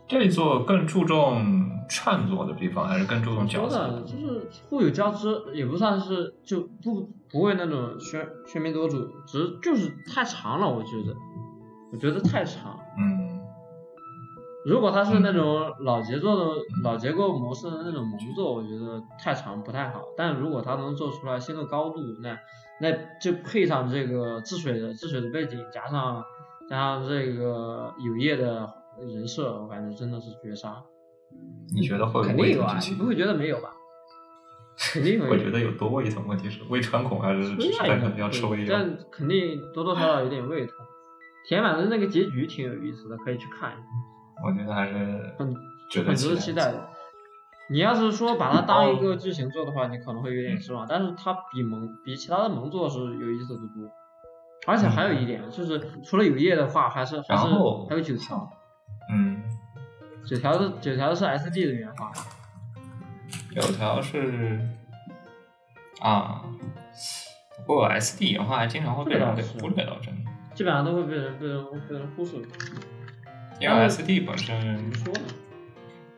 [0.08, 4.02] 这一座更注重创作的地方，还是更注重角色说的？
[4.02, 11.14] 就是互有交织，也不算是就不不会那种喧喧宾夺主，只是就是太长了，我觉得，
[11.92, 12.78] 我觉得太长。
[14.64, 20.02] 嗯，如果它是那种老节奏的、老结构模式的那种萌作，我觉得太长不太好。
[20.16, 22.38] 但如果它能做出来新的高度，那
[22.80, 26.24] 那就配上这个治水的治水的背景，加上
[26.68, 28.68] 加上这个有业的
[29.00, 30.82] 人设，我感觉真的是绝杀。
[31.74, 32.78] 你觉得会有肯定有啊？
[32.88, 33.70] 你不会觉得没有吧？
[34.76, 35.24] 肯定有。
[35.24, 38.68] 我觉得有多胃疼，问题是胃穿孔还是只是单纯要吃胃药？
[38.70, 40.76] 但肯定多多少少有点胃痛。
[41.46, 43.82] 填满的那个结局挺有意思的，可以去看一下，
[44.42, 45.54] 我觉得还是很
[45.90, 46.88] 值得很值得期待的。
[47.70, 53.90] 你要是说把它当一个剧情做的话，你可能会有点失望，但是它比萌比其他的萌作是有意思的多。
[54.66, 57.42] 而且还有一点就是，除了有叶的话，还是还是
[57.88, 58.48] 还有九条，
[59.12, 59.42] 嗯，
[60.24, 62.12] 九条的九条是 S D 的原画，
[63.50, 64.60] 九条是
[66.00, 66.44] 啊，
[67.66, 72.36] 不过 S D 原画还经常会被人给忽略到，真的，基本上都会被人被人被人忽视。
[73.62, 75.20] 因为 S D 本身么说呢？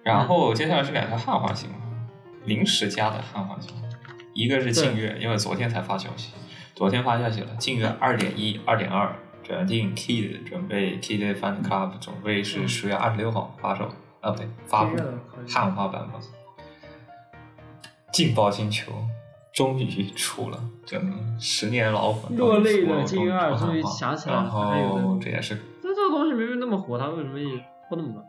[0.03, 1.79] 然后接下来是两条汉化新闻，
[2.45, 3.91] 临时加的汉化新闻，
[4.33, 6.33] 一个是劲月，因为昨天才发消息，
[6.75, 13.85] 昨天发消息了，劲月二点一、二点二决定 Kid 准备 Kid Fan Club 准备是十月二十六号发售，
[14.21, 14.97] 啊不对，发布
[15.47, 16.21] 汉化版本。
[18.13, 18.93] 劲爆星球
[19.53, 25.61] 终于出了，真的十年老粉落泪的终于出劲月二终于想起来了然还有后这也是
[26.05, 27.57] 但这个东西明明那么火，他为什么也
[27.89, 28.23] 拖那么慢？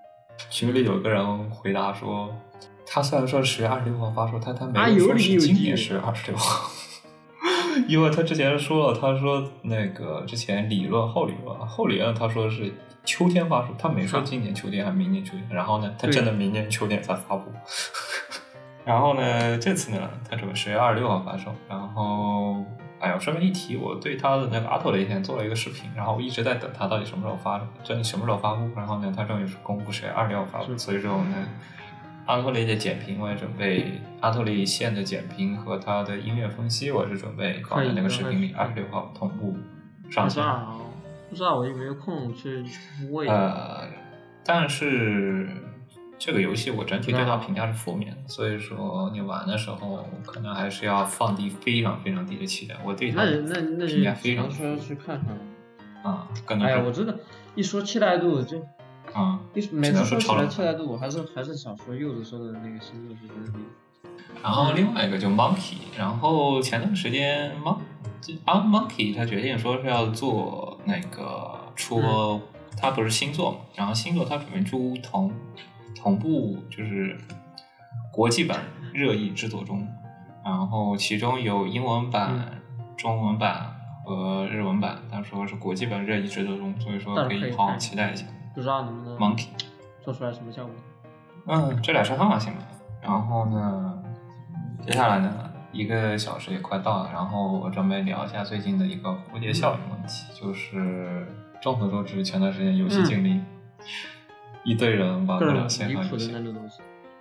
[0.49, 2.33] 群里有个人回答说，
[2.85, 6.69] 他虽然说十月二十六号发售，但他没啊有说是今年十月二十六号，
[7.87, 12.73] 因为他之前说了，他说那个之前理论后理论后理论他说是
[13.03, 17.51] 秋天发售，他没说今年秋天还是明年秋天，然后呢，他真的明年秋天才发布。
[18.85, 21.51] 然后呢，这次呢，他准备十月二十六号发售。
[21.67, 22.63] 然后，
[23.05, 28.67] 哎呀，顺便一提，我对他的那个阿托雷以前做了一个视频，然后我一直在等他到底什么时候发，真的什么时候发布。
[28.75, 30.75] 然后呢，他终于是公布十月二六号发布。
[30.75, 31.47] 所以说我们，
[32.25, 39.55] 阿托雷的简评我也准备，阿托雷线的简评和他的音乐分析，我是准备放在那个视频里，二十六号同步
[40.09, 40.43] 上线。
[40.43, 40.77] 不知道，
[41.29, 42.65] 不知道我有没有空去
[43.07, 43.35] 摸一下。
[43.35, 43.87] 呃，
[44.43, 45.47] 但是
[46.17, 52.75] 这个游戏我整体对它评价是负面的，所以说你玩的时候可能还是要放低非常非常低的期待。
[52.83, 55.41] 我对它那那那评价非常能说去看看了。
[56.03, 57.17] 啊，可能哎我真的，
[57.55, 58.59] 一说期待度就
[59.13, 63.59] 啊，一说每次说起来期待度，我还是还是想说柚子说的那个星座是真的。
[64.43, 67.77] 然后另外一个就 Monkey，然后前段时间 Mon
[68.45, 72.41] 啊 Monkey 他决定说是要做那个出，嗯
[72.79, 75.31] 他不是星座嘛，然后星座他准备出同
[75.95, 77.17] 同步就是
[78.11, 78.59] 国际版
[78.93, 79.87] 热议制作中，
[80.43, 82.61] 然后其中有英文版、
[82.95, 83.73] 中文版
[84.05, 89.47] 和日文版，他说是国际版热议制作中，所以说可以好好期待一下不知道能不能 Monkey。
[90.01, 90.73] 做出来什么效果。
[91.47, 92.61] 嗯，这俩是汉化新闻。
[93.01, 94.03] 然后呢，
[94.85, 101.27] 接下来呢，一个小时也快到了，然后我准备聊一下最近的一个蝴蝶效应问题，就是
[101.61, 103.43] 众所周知，前段时间游戏禁令，
[104.65, 106.33] 一堆人玩不了线上游戏。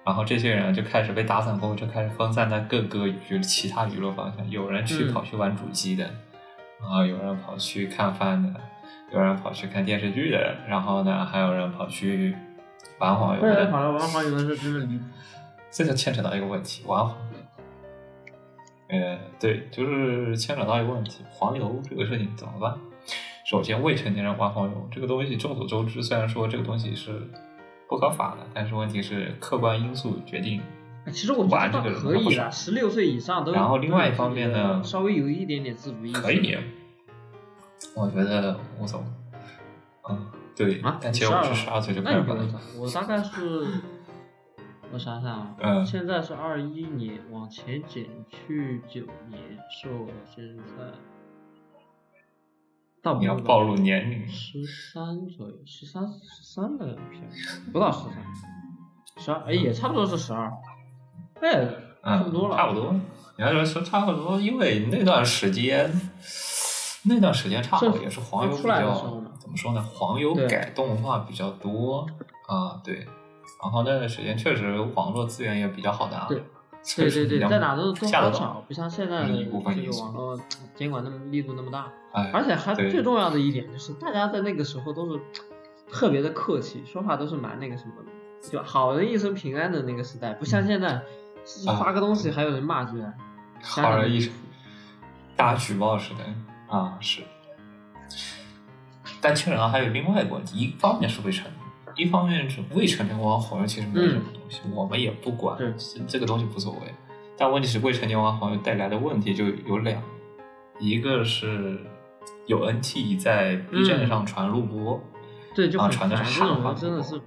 [0.05, 6.05] 然后这些人就开始被打散后，就开始分散在各个娱其他娱乐方向，有人去嗯跑去玩主机的，
[6.81, 8.61] 然后有人跑去看番的，
[9.13, 12.35] 有人跑去看电视剧的，然后呢，还有人跑去
[12.99, 13.71] 玩黄油对，的。
[13.71, 15.05] 好了，玩黄油的是真的离谱。
[15.71, 17.11] 这就牵扯到一个问题，玩，
[18.89, 22.79] 呃，对，就是牵扯到一个问题，黄油这个事情怎么办？
[23.45, 27.29] 首先，未成年人玩黄油这个东西，众所周知，虽然说这个东西是
[27.89, 30.63] 不合法的，但是问题是客观因素决定。
[31.13, 33.53] 其实我觉得玩这个可以的，他不少十六岁以上都。
[33.53, 36.21] 然后另外一方面呢稍微有一点点自主意识。
[36.23, 36.57] 可以，
[37.95, 39.07] 我觉得无所谓。
[40.09, 40.27] 嗯，
[40.57, 43.67] 对，啊，但其实我是十二岁就开始玩了我大概是
[44.91, 49.39] 我想想啊，嗯现在是二一年，往前减去九年，
[49.71, 50.85] 是我现在
[53.05, 54.27] 到你要暴露年龄。
[54.27, 57.23] 十三左右，十三十三的片，
[57.71, 60.51] 不到十三，十二，哎，也差不多是十二，
[61.43, 61.69] 哎，
[62.03, 62.95] 差不多嗯，了，差不多。
[63.37, 65.93] 你要说说差不多，因为那段时间，
[67.03, 69.83] 那段时间差不多也是黄油比较怎么说呢？
[69.83, 72.07] 黄油改动画比较多。
[72.49, 73.07] 啊，对。
[73.63, 76.39] 然后那段时间确实网络资源也比较好拿，对。
[76.39, 76.43] 所以
[76.97, 80.39] 对对对，在哪都都好找，不像现在的一部分这个网络
[80.75, 81.91] 监管那么力度那么大。
[82.13, 85.21] 哎，而且还最重要的一点就是，大家在那个时候都是
[85.91, 91.03] 特别的客气，说话都是蛮那个什么的，就好人一生平安的那个时代，不像现在
[91.67, 93.13] 发个东西还有人骂居然。
[93.63, 94.33] 好人一生
[95.35, 96.25] 大举报似的
[96.69, 97.23] 啊，是。
[99.23, 101.64] 但确实还有另外一个问题，一方面是未成年，
[101.97, 106.81] 一方面是未成年玩黄油其实没有什么东西，我们也不管，这这个东西无所谓。
[107.37, 110.03] 但问题是未成年玩黄油带来的问题就有两，
[110.79, 111.79] 一个是
[112.47, 115.01] 有 NT 在 B 站上传录播，
[115.55, 117.21] 对，就啊，传的是这种汉化人真的是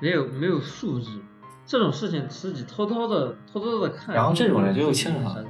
[0.00, 1.20] 没有没有素质，
[1.66, 4.14] 这种事情自己偷偷的偷偷的看。
[4.14, 5.44] 然后这种人就欠上了。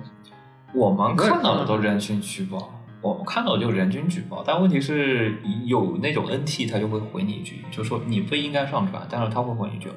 [0.73, 5.35] 我们看到的都人均举报，我们看到的就人均举报，但问题是
[5.67, 9.89] 有那种 NT 他就会回你一句，就说你不应该上传，但是他会回你一句，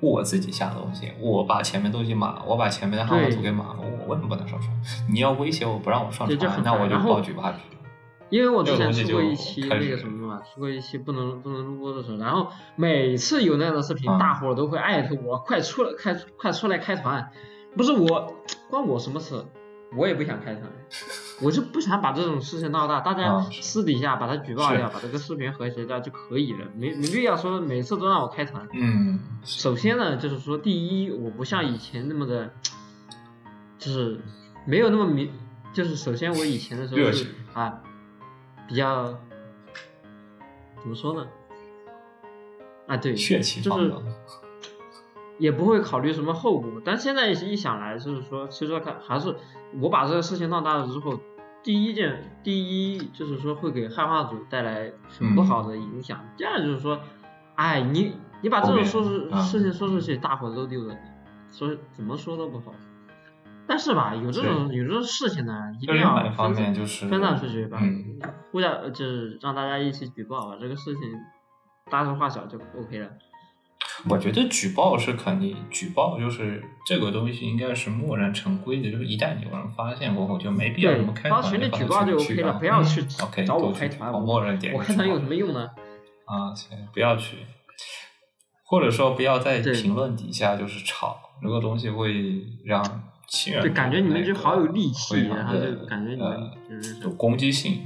[0.00, 4.70] 我自己下的东西，我把前面东西码，我把前面的汉化对图给码了，我为什么不能上传？
[5.10, 7.58] 你要威胁我不让我上传，那我就报举报局。
[8.28, 12.46] 因为我之前出过一期那个什么嘛，出过一期不能不能录播的时候，然后
[12.76, 17.28] 每次有那样的视频，嗯大伙都会艾特我，快出来开快出来开团，
[17.76, 18.32] 不是我
[18.70, 19.44] 关我什么事，
[19.96, 20.70] 我也不想开团，
[21.42, 28.68] 我就不想把这种事情闹大，大家嗯私底下把它举报是掉，把这个视频和谐掉就可以了，没没必要说每次都让我开团。
[28.72, 32.52] 嗯，首先呢，就是说，第一，我不像以前那么的，
[33.78, 34.20] 就是
[34.64, 35.32] 没有那么明，
[35.72, 37.82] 就是首先我以前的时候是啊，
[38.68, 39.18] 比较
[40.80, 41.26] 怎么说呢？
[42.86, 44.14] 啊，对，血气就是方刚。
[45.40, 46.80] 也不会考虑什么后果。
[46.84, 49.34] 但现在一想来，就是说，其实看还是
[49.80, 51.18] 我把这个事情闹大了之后，
[51.64, 56.24] 第一件，第一就是说会给汉化组带来很不好的影响。
[56.36, 57.00] 第二就是说，
[57.56, 60.96] 哎，你你把这种说出啊事情说出去，大伙都丢人，
[61.48, 62.72] 所以怎么说都不好。
[63.66, 68.18] 但是吧，有这种有这种事情呢，一定要分散就是分散出去吧，嗯
[68.50, 71.02] 互相呃就是让大家一起举报，把这个事情
[71.88, 73.08] 大事化小就 OK 了。
[74.08, 85.68] 我觉得举报是肯定，举报就是这个东西应该是默认成规的，就是一旦有人发现过后，就没必要什么开发群里举报就 OK 了，啊不要去嗯 OK 找我开团，我默认点我开团有什么用呢？
[86.24, 86.54] 啊？
[86.54, 87.36] 行，不要去，
[88.64, 92.82] 或者说不要在评论底下就是吵，这个东西会让
[93.28, 97.82] 亲人就感觉你们就好有戾气，然后就感觉你呃们就是有攻击性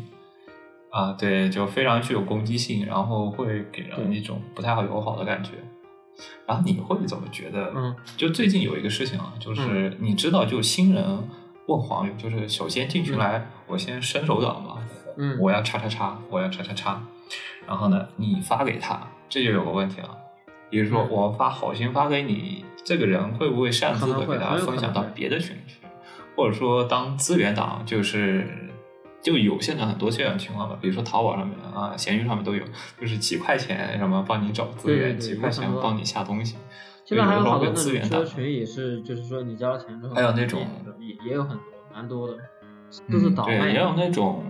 [0.91, 5.51] 啊，对，就非常具有攻击性，然后会给人一种不太好友好的感觉。
[6.47, 7.73] 然后你会怎么觉得？
[7.75, 11.05] 嗯，就最近有一个事情啊，就是你知道，就新人
[11.67, 14.79] 问黄友，就是首先进群来，我先伸手党嘛，
[15.17, 17.03] 嗯，我要叉叉叉，我要叉叉叉，
[17.67, 20.19] 然后呢，你发给他，这就有个问题了。
[20.71, 25.77] 比如说，嗯我发好心发给你，这个人会不会擅自的给他很有可分享到别的群里去？
[26.37, 28.64] 或者说当资源党，就是
[29.25, 32.63] 就有现在很多这样的情况吧，比如说淘宝上面啊、闲鱼上面都有，
[33.01, 36.57] 就是几块钱什么帮你找资源，对对对几块钱帮你下东西。
[37.07, 40.61] 现在还有好多资源党 QQ 群也是，就是说你交了钱之后，还有那种
[41.01, 41.65] 也也有很多，
[41.95, 42.35] 蛮多的，
[43.11, 43.71] 都是嗯对，倒卖。
[43.71, 44.45] 也有那种，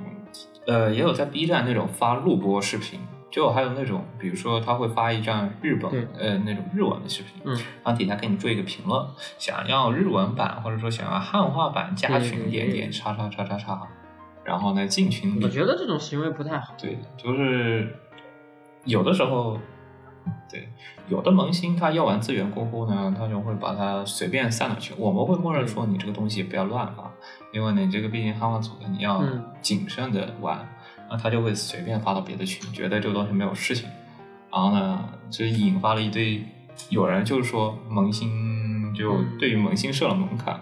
[0.67, 2.99] 呃，也有在 B 站那种发录播视频，
[3.31, 7.55] 就还有那种，比如说他会发一张日本呃那种日文的视频，嗯，
[7.85, 9.05] 然后底下给你做一个评论，
[9.39, 13.89] 想要日文版或者说想要汉化版加群对对对点点叉叉叉叉叉，
[14.45, 16.75] 然后呢进群里，我觉得这种行为不太好。
[16.79, 17.97] 对，就是
[18.85, 19.59] 有的时候，
[20.51, 20.69] 对，
[21.09, 24.95] 有的萌新他要完资源过后呢，他就会把它随便散了去。
[24.99, 27.11] 我们会默认说你这个东西不要乱发，
[27.53, 30.59] 因为你这个毕竟汉化组的，你要嗯谨慎的玩，
[31.09, 33.89] 然后他就会随便发到别的群，觉得这个东西没有事情，
[34.53, 36.45] 然后呢，就引发了一堆
[36.91, 40.61] 有人就是说萌新就嗯对于萌新设了门槛，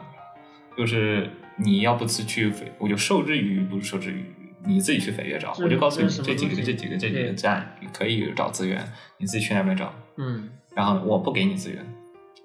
[0.76, 4.24] 就是你要不辞去绯，我就受制于不是受制于
[4.64, 8.82] 你自己去绯月找，我就告诉你这几个这几个这几个站你可以找资源，
[9.18, 11.84] 你自己去那边找，嗯，然后我不给你资源，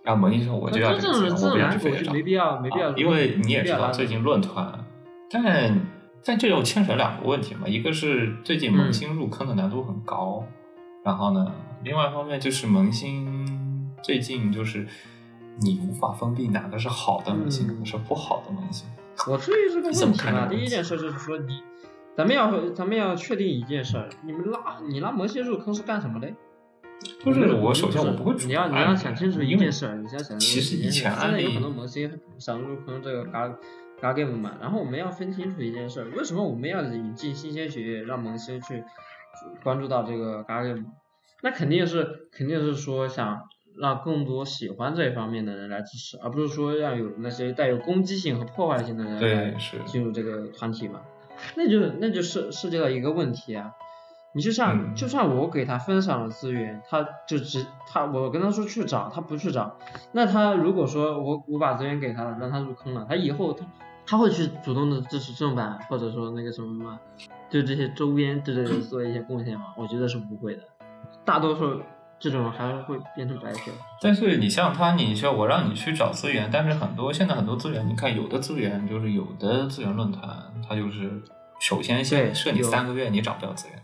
[0.04, 4.84] 然后萌新说我就要这个资源，我不这种蓝想去绯月找，没必要没必要啊，因为你也知道最近论坛，
[5.30, 5.80] 但
[6.26, 10.44] 但这又牵扯两个问题嘛，一个是最近萌新入坑的难度很高，
[11.06, 11.54] 然后呢，
[11.84, 14.86] 另外一方面就是萌新最近就是
[15.62, 17.70] 你无法分辨哪个是好的萌新，嗯。
[17.70, 18.88] 哪个是不好的萌新。
[19.28, 21.62] 我至于这个问题嘛，看这个问题第一件事就是说你，
[22.16, 26.32] 咱们要咱们要确定一件事儿，你们拉你拉摩西入坑是干什么的？
[27.24, 33.56] 就是我首先我不会主你要你要想清楚一件事儿，你先想清楚其实以一件事前案例现在有很多萌新想入坑这个嘎
[34.00, 38.84] 嘎 game 嘛，然后我们要分清楚一件事儿，为什么我们要引进新鲜血液，让萌新去
[39.64, 40.86] 关注到这个嘎 game？
[41.44, 43.48] 那肯定是肯定是说想
[43.80, 49.56] 让更多喜欢这一方面的人来支持，而不是说让有那些带有攻击性和破坏性的人来
[49.86, 51.02] 进入这个团体嘛。
[51.56, 53.74] 那就那就涉涉及到一个问题啊，
[54.34, 59.78] 你就像、嗯就算我给他分享了资源，他就只他我跟他说去找，他不去找，
[60.14, 63.66] 那他如果说我我把资源给他了，让他入坑了，他以后他
[64.08, 67.00] 他会去主动的支持正版，或者说那个什么吗？
[67.52, 69.74] 对这些周边之类的做一些贡献吗？
[69.78, 70.64] 我觉得是不会的，
[71.24, 71.82] 大多数
[72.20, 73.74] 这种还是会变成白嫖。
[74.02, 80.22] 但是你像他，你像我让你去找资源，但是很多现在很多资源，你看有的资源就是有的资源论坛，
[80.68, 81.22] 它就是
[81.60, 83.82] 首先先设你三个月你找不到资源，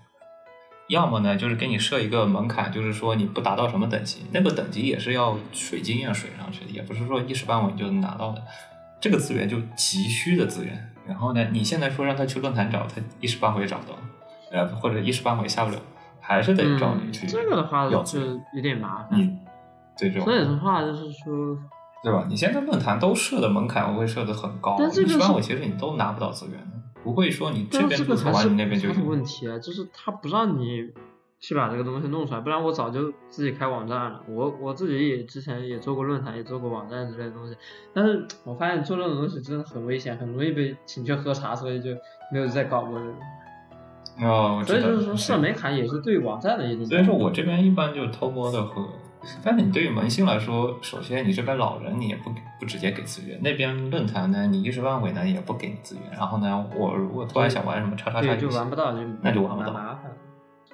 [0.90, 8.42] 要么呢就是给你设一个门槛，就是说你不达到什么等级，那个等级也是要水经验水上去的，也不是说一时半会你就能拿到的。
[9.00, 13.98] 这个资源就急需的资源，然后呢，你现在说让他去论坛找，他一时半会也找不到，
[14.52, 15.78] 呃，或者一时半会下不了，
[16.24, 18.20] 还是得找你去、嗯、这个的话就
[18.56, 19.20] 有点麻烦。
[19.20, 19.40] 嗯
[19.96, 21.56] 对这种所以的话就是说，
[22.04, 22.26] 对吧？
[22.28, 26.72] 你现在论坛都设的门槛会设的很高，但这个是一般我其实你都拿不到资源的，
[27.04, 29.06] 不会说你这边这个还是注册完你那边就有。
[29.06, 30.92] 问题啊，就是他不让你
[31.40, 34.24] 去把这个东西弄出来，不然我早就自己开网站了。
[34.28, 37.56] 我我自己也之前也做过论坛，也做过网站之类的东西，
[37.94, 41.92] 但是我发现做这种东西真的很危险，很容易被请去喝茶，所以就
[42.32, 43.14] 没有再搞过这个。
[44.22, 46.86] 哦，我所以就是说设门槛也是对网站的一种。
[46.86, 48.88] 所以说我这边一般就偷摸的和，
[49.44, 60.12] 但是你对于萌新来说，首先你这边老人你也不不直接给资源，那边论坛呢你一时半会呢也不给你资源，然后呢我如果突然想玩什么叉叉叉对，就玩不到，就那就玩不到麻烦。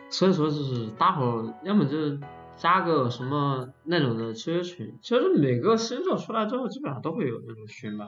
[0.10, 2.20] 所以说就是大伙要么就是
[2.58, 8.06] 加个什么那种的 QQ 群，其实每个新手出来之后基本上都会有那种群吧。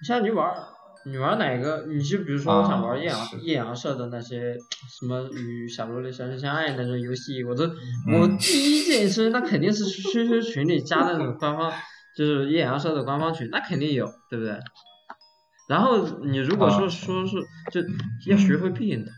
[0.00, 0.56] 你像你玩儿，
[1.08, 1.86] 你玩哪个？
[1.86, 4.56] 你就比如说我想玩啊艳阳、是艳阳社的那些
[4.88, 11.72] 什么与小萝莉相知相爱那种游戏，我都、嗯我第一件事那肯定是 QQ 群里加那种官方，
[12.16, 14.58] 就是艳阳社的官方群，那肯定有，对不对？
[15.68, 17.36] 然后你如果说啊说是
[17.70, 17.80] 就
[18.28, 19.12] 要学会变通，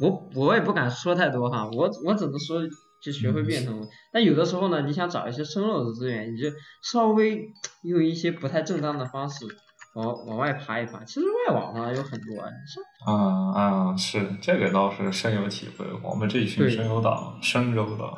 [0.00, 2.62] 我我也不敢说太多哈，我我只能说
[3.02, 3.84] 就学会变通。
[4.12, 6.48] 但有的时候呢，你想找一些生肉的资源，你就
[6.80, 9.46] 稍微用一些不太正当的方式
[9.94, 11.02] 往往外爬一爬。
[11.04, 15.84] 其实外网上有很多啊，你像嗯嗯，是这个倒是深有体会。
[16.02, 18.12] 我们这一群对深有党、深州党，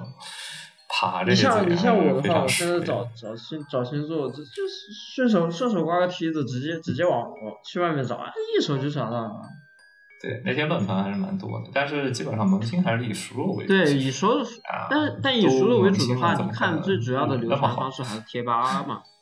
[0.89, 7.33] 爬这你些资源像你像我的话，我现在找找星找星座，就就是顺手顺手刮个梯子，直接直接往往
[7.65, 9.41] 去外面找，啊，一手就找到了。
[10.23, 13.69] 对那些论坛还是蛮多的，但是基本上萌新还是以熟肉为主。
[13.69, 19.03] 对，以熟啊，但是但以熟肉为主的话，你看最主要的流传方式还是贴吧嘛。
[19.05, 19.14] 嗯，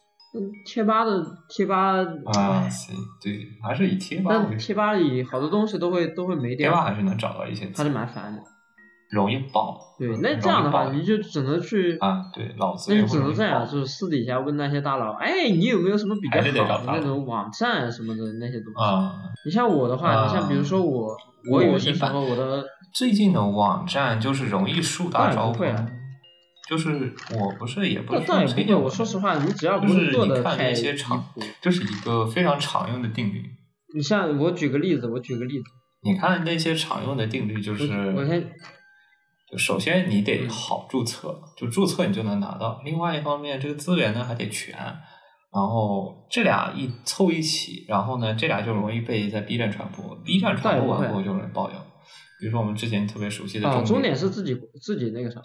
[0.64, 1.98] 贴吧的贴吧，
[2.34, 4.30] 啊，行对，还是以贴吧。
[4.30, 8.42] 但贴吧里好多东西都会都会没掉贴吧，还是能找到一些资还是，蛮烦的。
[9.10, 9.78] 容易爆。
[9.98, 18.82] 对，嗯那这样的话，你就只能去，啊，对，老子那源你只能这样，就是私底下问那些大佬，哎，你有没有什么比较好的那种网站什么的那些东西？
[18.82, 19.12] 啊。
[19.44, 21.14] 你像我的话，啊你像比如说我，
[21.50, 22.64] 我有些时候我的
[22.94, 25.68] 最近的网站就是容易树大招风，
[26.68, 33.44] 就是我不是也不倒是推荐我说实话，你只要不是做看那些常谱，，这是一个非常常用的定律。
[33.94, 35.64] 你像我举个例子，我举个例子，
[36.02, 38.42] 你看那些常用的定律，就是我先
[39.50, 42.80] 就首先你得嗯好注册，就注册你就能拿到。
[42.84, 51.78] 另外一方面，这个资源呢还得全，然后这俩一凑一起，然后呢这俩就容易被在 B 站传播，B 站传播完过后就容易爆掉。
[52.40, 55.40] 比如说我们之前特别熟悉的重点是自己自己那个啥，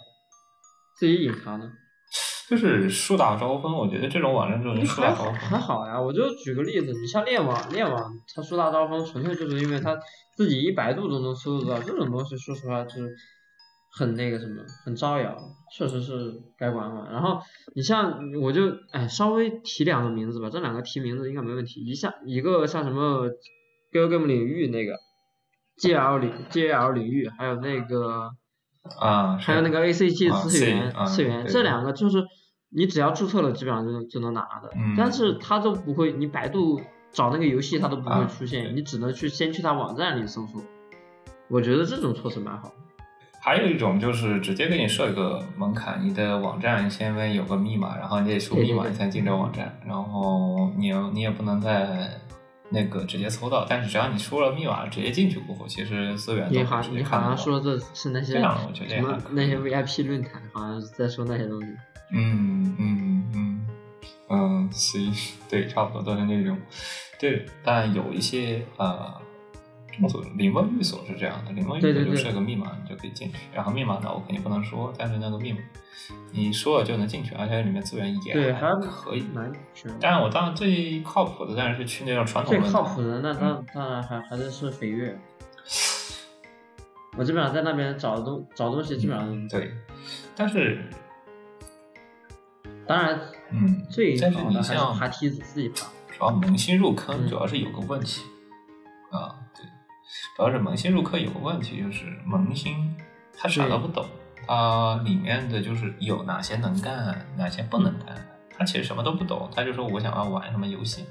[0.98, 1.70] 自己隐藏的。
[2.48, 9.94] 就是树大招风，我觉得这种网站这种树还好大招风还好呀，我就举个例子，你像链网，链网它树大招风，纯粹就是因为它
[10.34, 13.14] 自己一百度都能搜得到，这种东西说实话就是
[13.92, 15.36] 很那个什么，很招摇，
[15.76, 17.12] 确实是该管管。
[17.12, 17.38] 然后
[17.74, 21.80] 你像我就哎稍微提两个名字吧，这两个提名字应该没问题。
[21.84, 23.28] 一下一个像什么
[23.92, 24.94] Game 领域那个
[25.82, 28.30] GL 领 GL 领域，还有那个
[28.98, 32.24] 啊，还有那个 ACG 啊次元、C，啊次元，对这两个就是
[32.70, 34.70] 你只要注册了，基本上就能就能拿的。
[34.76, 36.80] 嗯但是它都不会，你百度
[37.12, 40.62] 找那个游戏它都不会啊出现，对你只能去先去它网站里搜索。
[41.48, 42.74] 我觉得这种措施蛮好的。
[43.40, 52.10] 还有一种就是直接给你设一个门槛，你的网站先面有个密码，然后你得输密码你才进这网站，然后你你也不能在
[52.70, 61.68] 那个直接搜到，但是只要你输了密码，直接进去过后，其实资源都你好，你好像说的是那些什么那些 VIP 论坛，好像是在说那些东西。
[62.10, 63.66] 嗯嗯嗯
[64.30, 65.12] 嗯，行，
[65.48, 66.58] 对，差不多都是那种，
[67.18, 69.14] 对，但有一些呃，
[70.00, 73.38] 众所临门寓所是这样的，临门寓所就设个密码，你就可以进去。
[73.52, 75.58] 然后密码呢，我肯定不能说，但是那个密码
[76.32, 79.22] 你说了就能进去，而且里面资源也对，还可以。
[79.34, 79.90] 蛮全。
[79.98, 85.18] 当然，我当然最靠谱的当然是去那种传统最靠谱的那当当然还还是是飞跃。
[87.16, 89.72] 我基本上在那边找东找东西，基本上嗯对，
[90.36, 90.84] 但是
[92.86, 93.20] 当然
[93.50, 95.86] 嗯，最但是好的还是爬梯子自己爬。
[96.16, 98.22] 主要萌新入坑嗯主要是有个问题、
[99.10, 99.37] 啊，对，
[100.36, 102.96] 主要是萌新入坑有个问题，就是萌新
[103.36, 104.06] 他啥都不懂，
[104.46, 111.04] 他里面的就是有哪些能干，哪些不能干，他其实什么都不懂，他就说我想要玩什么游戏，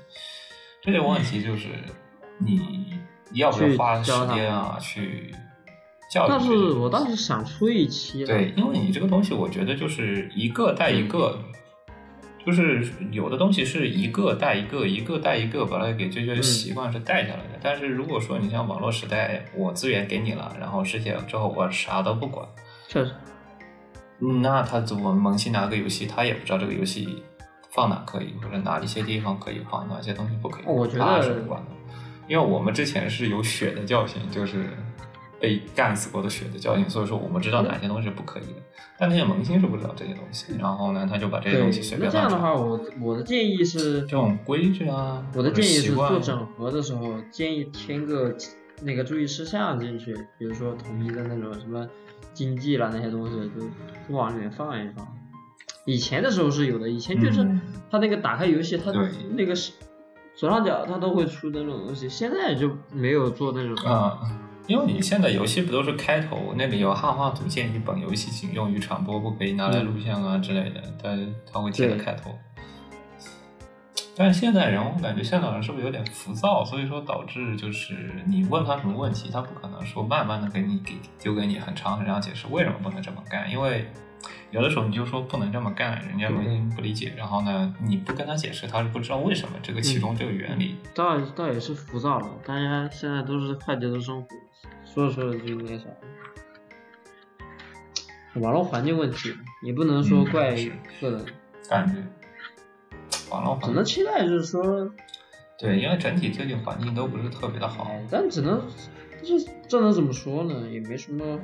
[0.81, 1.69] 这个问题就是
[2.37, 2.99] 你
[3.33, 4.77] 要不要花时间啊？
[4.79, 5.33] 去
[6.09, 6.53] 教育但是？
[6.73, 11.37] 我倒是想出一期，对，因为你这个东西，我觉得就是一个带一个，
[12.47, 12.81] 就是
[13.11, 17.59] 有的东西是一个带一个，一个带一个，把它给这些习惯是带下来的。
[17.61, 22.47] 但是如果说你像网络时代，我资源给你了，然后实现了之后我啥都不管，
[22.87, 23.11] 确实，
[24.41, 27.21] 那他怎么萌新拿个游戏，他也不知道这个游戏
[27.71, 31.71] 放哪可以，或者哪一些地方可以放，哪些东西不可以放，我觉得他是不管的。
[32.29, 34.69] 因为我们之前是有血的教训，就是
[35.39, 38.61] 被干死过的血的教训，所以说我们知道哪些东西是不可以的。
[38.99, 42.29] 但那些萌新是不知道这些东西，然后呢，他就把这些东西随，那便乱传。
[42.29, 48.35] 这样的话，我我的建议是这，种规矩啊，我的建议是做整合的时候，建议添个
[48.81, 51.87] 那个注意事项进去，比如说统一的那种什么
[52.33, 55.07] 经济啦那些东西，就都往里面放一放。
[55.85, 59.71] 以前的时候是有的，以前就是嗯他那个打开游戏，他对那个是
[60.35, 63.75] 左上角他都会出那种东西，现在就没有做那种。
[63.85, 64.19] 啊、
[64.67, 71.17] 因为你现在游戏不都是开头那里有汉化组件，一本游戏仅用于传播，不可以拿来录像啊之类的，它
[71.51, 72.37] 它会贴在开头。
[74.19, 76.65] 但是现在人，我感觉现在人是不是有点浮躁？
[76.65, 83.87] 所以说导致就是你问他什么问题，他不可能说慢慢的给你给丢给你很长很长解释为什么不能这么干，因为
[84.51, 90.77] 有的时候你就说不能这么干，人家对不理解，然后呢你不跟他解释，他是不知道为什么这个其中这个原理。
[90.95, 94.27] 倒倒也是浮躁了，大家现在都是快节奏生活，
[94.85, 95.85] 说着说着就那个啥。
[98.35, 101.25] 网络环境问题，也不能说嗯怪是个人，
[101.67, 101.95] 感觉
[103.31, 104.91] 网络环只能期待就是说，
[105.57, 107.85] 对，因为整体最近环境都不是特别的好。
[107.85, 108.61] 哎，但只能，
[109.23, 110.69] 这这能怎么说呢？
[110.69, 111.39] 也没什么，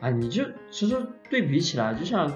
[0.00, 0.94] 啊，你就其实
[1.30, 2.30] 对比起来，就像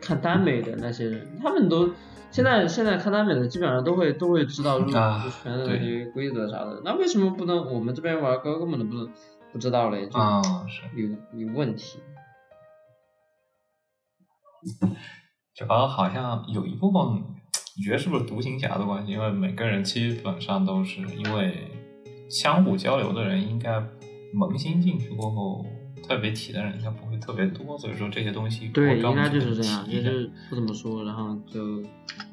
[0.00, 1.90] 看耽美的那些人，他们都
[2.30, 9.10] 现在现在看耽美的基本上都会都会知道入啊入圈的那些规则啥的，那为什么不能我们这边玩哥根本都不能
[9.52, 10.06] 不知道嘞？
[10.06, 11.08] 就啊、是，有
[11.38, 11.98] 有问题。
[15.54, 17.24] 主要好像有一部分，
[17.76, 19.12] 你觉得是不是独行侠的关系？
[19.12, 21.70] 因为每个人基本上都是因为
[22.28, 23.82] 相互交流的人，应该
[24.32, 25.64] 萌新进去过后，
[26.06, 31.82] 特别提的人应该不会特别多，所以说这些东西对，应该就是这样，就是不怎么说，然后就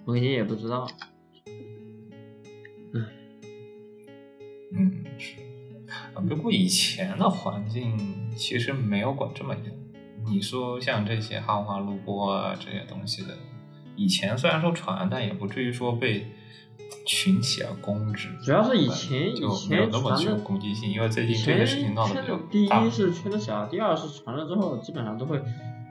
[0.06, 0.88] 某些也不知道。
[4.72, 5.36] 嗯，是。
[6.14, 7.98] 啊不过以前的环境
[8.36, 9.74] 其实没有管这么严。
[10.26, 13.38] 你说像这些汉化录播啊这些东西的，
[13.96, 16.26] 以前虽然说传，但也不至于说被
[17.06, 18.30] 群起而攻之。
[18.44, 22.66] 主要是以前就以没有那么具有前传的攻击性，因为最近这个事情闹得比较圈的第。
[22.66, 25.42] 一是圈的小，第二是传了之后基本上都会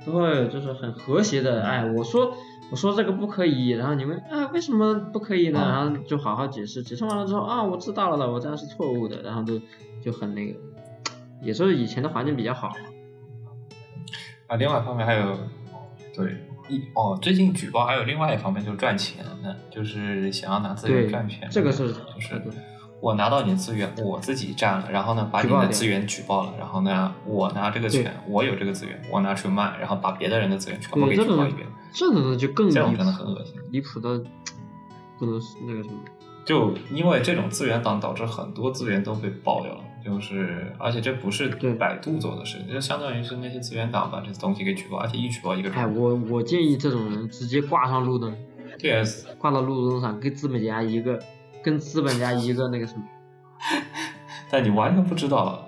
[0.05, 2.37] 都会就是很和谐的，哎，我说
[2.71, 5.61] 我说这个不可以，然后你们啊为什么不可以呢？
[5.61, 9.61] 啊然后就好好解释，解释完了之后啊我知道了的，我这样是错误的，然后就
[10.03, 10.59] 就很那个，
[11.43, 12.73] 也是以前的环境比较好。
[14.47, 15.39] 啊，另外一方面还有，
[16.15, 16.37] 对，
[16.69, 21.49] 一哦，最近举报还有另外一方面就是赚钱的，就是想要拿资源赚钱。
[21.51, 22.41] 这个是就是
[23.01, 33.55] 我拿到你的资源，我自己占了，然后呢把你的资源举报了，然后呢我拿这个对权，我有这个资源，我拿去卖，然后把别的人的资源全部给举报一遍，这种呢就更离这种真的谱很恶心。
[33.71, 34.19] 离谱的
[35.19, 35.97] 不能那个什么。
[36.45, 39.81] 就因为这种资源党，导致很多资源都被爆掉了。
[40.05, 45.97] 就是，而且这不是对百度做的事情，就相当于是那些资源党把这东西给举报，而且一举报一个哎，准。
[45.97, 48.37] 我我建议这种人直接挂上路灯
[49.39, 51.19] 挂到路灯上，跟资本家一个，
[51.63, 53.03] 跟资本家一个那个什么。
[54.51, 55.64] 但你完全不知道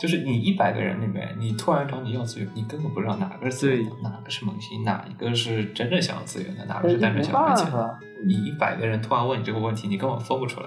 [0.00, 7.70] 就是你一百个人里面，你突然找你要资源，你根本不知道哪个是资源对，哪个是萌新，哪一个是真正想要资源的，哪个是单纯想要钱
[8.24, 10.66] 你一百个人突然问你这个问题，你根本分不出来。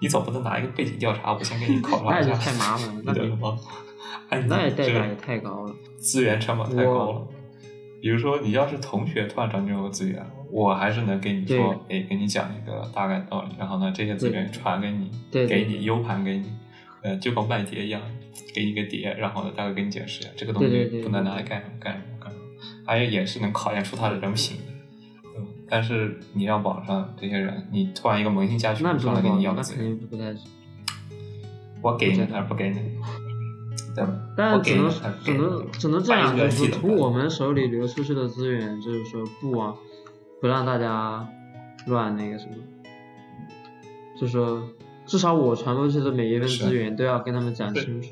[0.00, 3.58] 你总不能拿一个背景调查，我先给你考 察一下，那就太麻烦了，那比你懂吗？
[4.28, 5.74] 哎，你那也代这个价也太高了。
[5.98, 7.26] 资源成本太高了。
[8.02, 16.52] 比如说，你要是同学突然找你这个资源，我还是能给你说，哎，给你讲一个大概道理，然后呢，这些资源传给你，给你 U 盘给你，
[17.02, 18.02] 呃，就跟卖碟一样，
[18.54, 22.44] 给你个碟，然后呢，大概给你解释一下，这个东西不能拿来干什么干什么干什么，
[22.86, 24.72] 而且也是能考验出他的人品的。
[25.36, 30.34] 嗯，但是你让网上这些人，你突然一个萌新家那不能群上来给你要资源，不太。
[31.82, 32.80] 我给你还是不给你？
[33.94, 34.04] 对
[34.36, 34.90] 但只能
[35.22, 39.76] 只能只能这样，就是从我们手里流出去的资源，就是说不往
[40.40, 41.28] 不让大家
[41.86, 42.54] 乱那个什么，
[44.18, 44.68] 就说
[45.06, 48.08] 至少我传播出去的每一份资源都要跟他们讲清楚，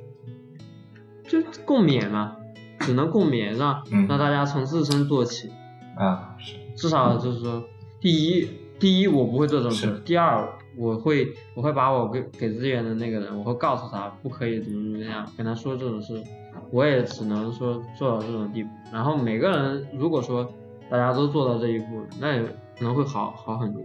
[1.32, 2.36] 就共勉嘛，
[2.80, 5.50] 只能共勉，让嗯让大家从自身做起，
[5.96, 7.64] 啊，是至少就是说，
[8.02, 16.22] 第一，第一我不会做这种事，第二我会我会把我给给资源的那个人，我会告诉他不可以怎么怎么样，跟他说这种事，
[16.70, 18.68] 我也只能说做到这种地步。
[18.92, 20.52] 然后每个人如果说
[20.90, 23.82] 大家都做到这一步，那也可能会好好很多。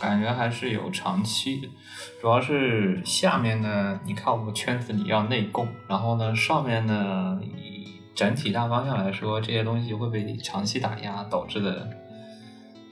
[0.00, 1.68] 感觉还是有长期的，
[2.20, 11.88] 主要是下面呢，你看我们圈子里要内供，然后呢，上面呢，以整体大方向来说，这些东西会被长期打压，导致的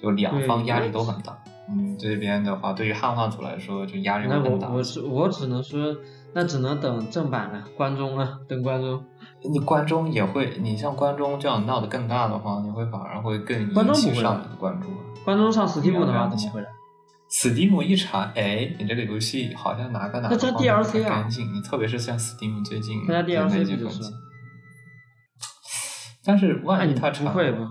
[0.03, 1.39] 就两方压力都很大。
[1.70, 4.68] 嗯，这边的话，对于汉化组来说，就压力那会更大。
[4.68, 5.95] 我我只我只能说，
[6.32, 9.05] 那只能等正版了，关中了， 等关中。
[9.43, 14.89] 你关中也会，你像关中这样闹得更大的话，你会反而会更引起上面的关注。
[15.29, 16.68] 关中上 Steam 的话你要这样想怎么回来
[17.31, 24.14] ？Steam 一查，哎，你这个游戏好像哪个哪它加个方面不 DLC 啊太干净，你特别是像 Steam 最近它加的那 DLC 不就是些东西。
[26.24, 27.70] 但是万一他查，不会吧？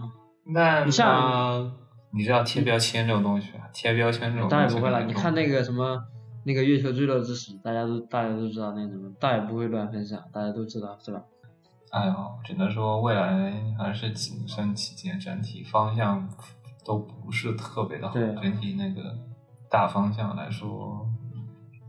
[0.53, 1.71] 那你像
[2.11, 3.65] 你知道贴标签这种东西啊？
[3.73, 5.99] 贴标签这种东西当然不会了，你看那个什么
[6.45, 11.23] 那个月球坠落之时，大家都大家都知道那什么，大也不会乱分享，大家都知道是吧？
[11.89, 16.29] 哎呦，只能说未来还是谨慎起见，整体方向
[16.87, 19.17] 都不是特别的好，对整体那个
[19.69, 21.05] 大方向来说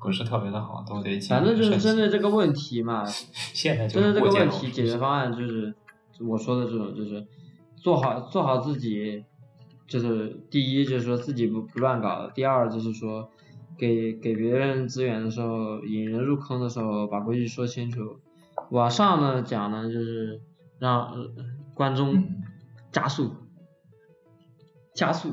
[0.01, 3.05] 不是特别的好，都得谨反正就是针对这个问题嘛，
[3.55, 5.73] 现在就针对这个问题解决方案就是
[6.21, 7.25] 我说的这种，就是
[7.77, 9.25] 做好做好自己，
[9.87, 13.31] 就是第一就是说自己不不乱搞，第二就是说
[13.79, 18.19] 给给别人资源的时候，引人入坑的时候把规矩说清楚。
[18.71, 20.41] 往上呢讲呢就是
[20.81, 21.31] 让、呃
[21.75, 22.43] 观众嗯
[22.91, 23.31] 加速，
[24.99, 25.33] 加速，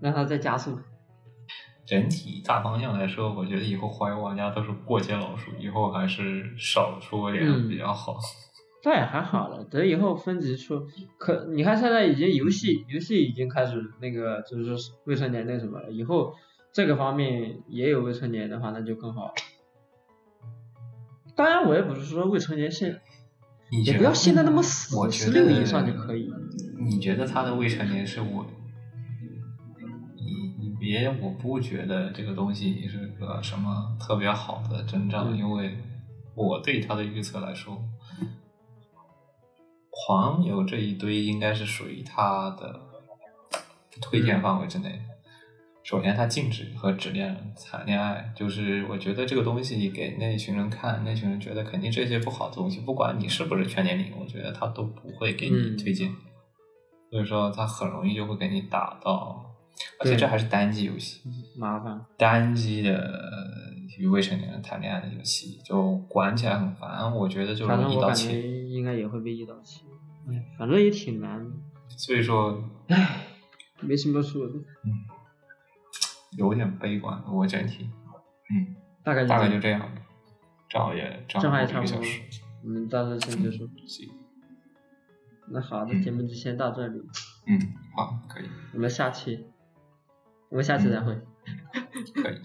[0.00, 0.76] 让他再加速。
[1.86, 8.18] 整体大方向来说，我觉得以后华为玩家都是过街老鼠，以后还是少说点嗯比较好。
[8.82, 10.84] 倒也还好了，等以后分级出，
[11.16, 16.34] 可你看现在已经游戏游戏已经开始那个就是说未成年那什么了，以后
[16.72, 19.32] 这个方面也有未成年的话，那就更好了。
[21.36, 23.00] 当然，我也不是说未成年限，
[23.84, 26.28] 也不要限的那么死十六以上就可以。
[26.80, 28.44] 你觉得他的未成年是我？
[30.88, 35.76] 你你别，我不觉得这个东西是个什么特别好的征兆，嗯因为
[36.34, 37.78] 我对他的预测来说，
[39.90, 42.80] 黄油这一堆应该是属于他的
[44.00, 45.02] 推荐范围之内。
[45.84, 56.10] 首先，他禁止和只恋谈恋爱，就是我觉得这个东西给那群人看，那群人觉得肯定这些不好的东西，不管你是不是全年龄，我觉得他都不会给你嗯推荐。
[57.10, 59.47] 所以说，他很容易就会给你打到，
[60.00, 61.22] 而且这还是单机游戏，
[61.56, 63.20] 麻烦，单机的
[63.98, 67.12] 与未成年人谈恋爱的游戏，就管起来很烦。
[67.14, 68.42] 我觉得就反正我感容易一刀切。
[68.42, 69.82] 觉应该也会被一刀切。
[70.28, 71.50] 哎，反正也挺难的，
[71.88, 73.24] 所以说，唉，
[73.80, 74.92] 没什么说的，嗯
[76.36, 77.22] 有点悲观。
[77.32, 77.88] 我整体，
[78.54, 79.90] 嗯，大概就大概这样就这样。
[80.68, 82.20] 正好也正正好好也差不多一个小时。，
[82.62, 83.68] 我们到这先结束。
[83.86, 84.08] 行
[85.50, 87.00] 那好，那节目就先到这里，
[87.46, 87.58] 嗯，
[87.96, 89.46] 好，可以，我们下期，
[90.50, 91.14] 我们下次再会，
[92.14, 92.38] 可以，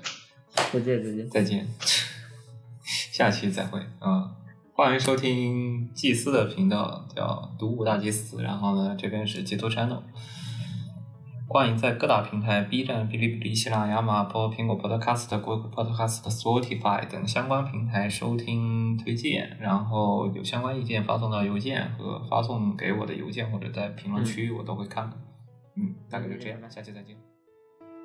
[0.74, 1.30] 再见再见。
[1.30, 1.68] 再见，
[2.84, 4.36] 下期再会啊、
[4.74, 8.44] 欢迎收听祭司的频道，叫独舞大祭司。
[8.44, 10.02] 然后呢，这边是截图 channel。
[11.48, 25.16] 欢迎在各大平台 B 站、哔哩哔哩、喜马拉雅、马播、苹果 Podcast、Google Podcast、Spotify 等相关平台收听推荐，然后有相关意见发送到邮件和发送给我的邮件或者在评论区，我都会看的。
[25.78, 27.16] 嗯，大概就这样，下期再见。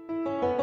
[0.09, 0.58] Thank you.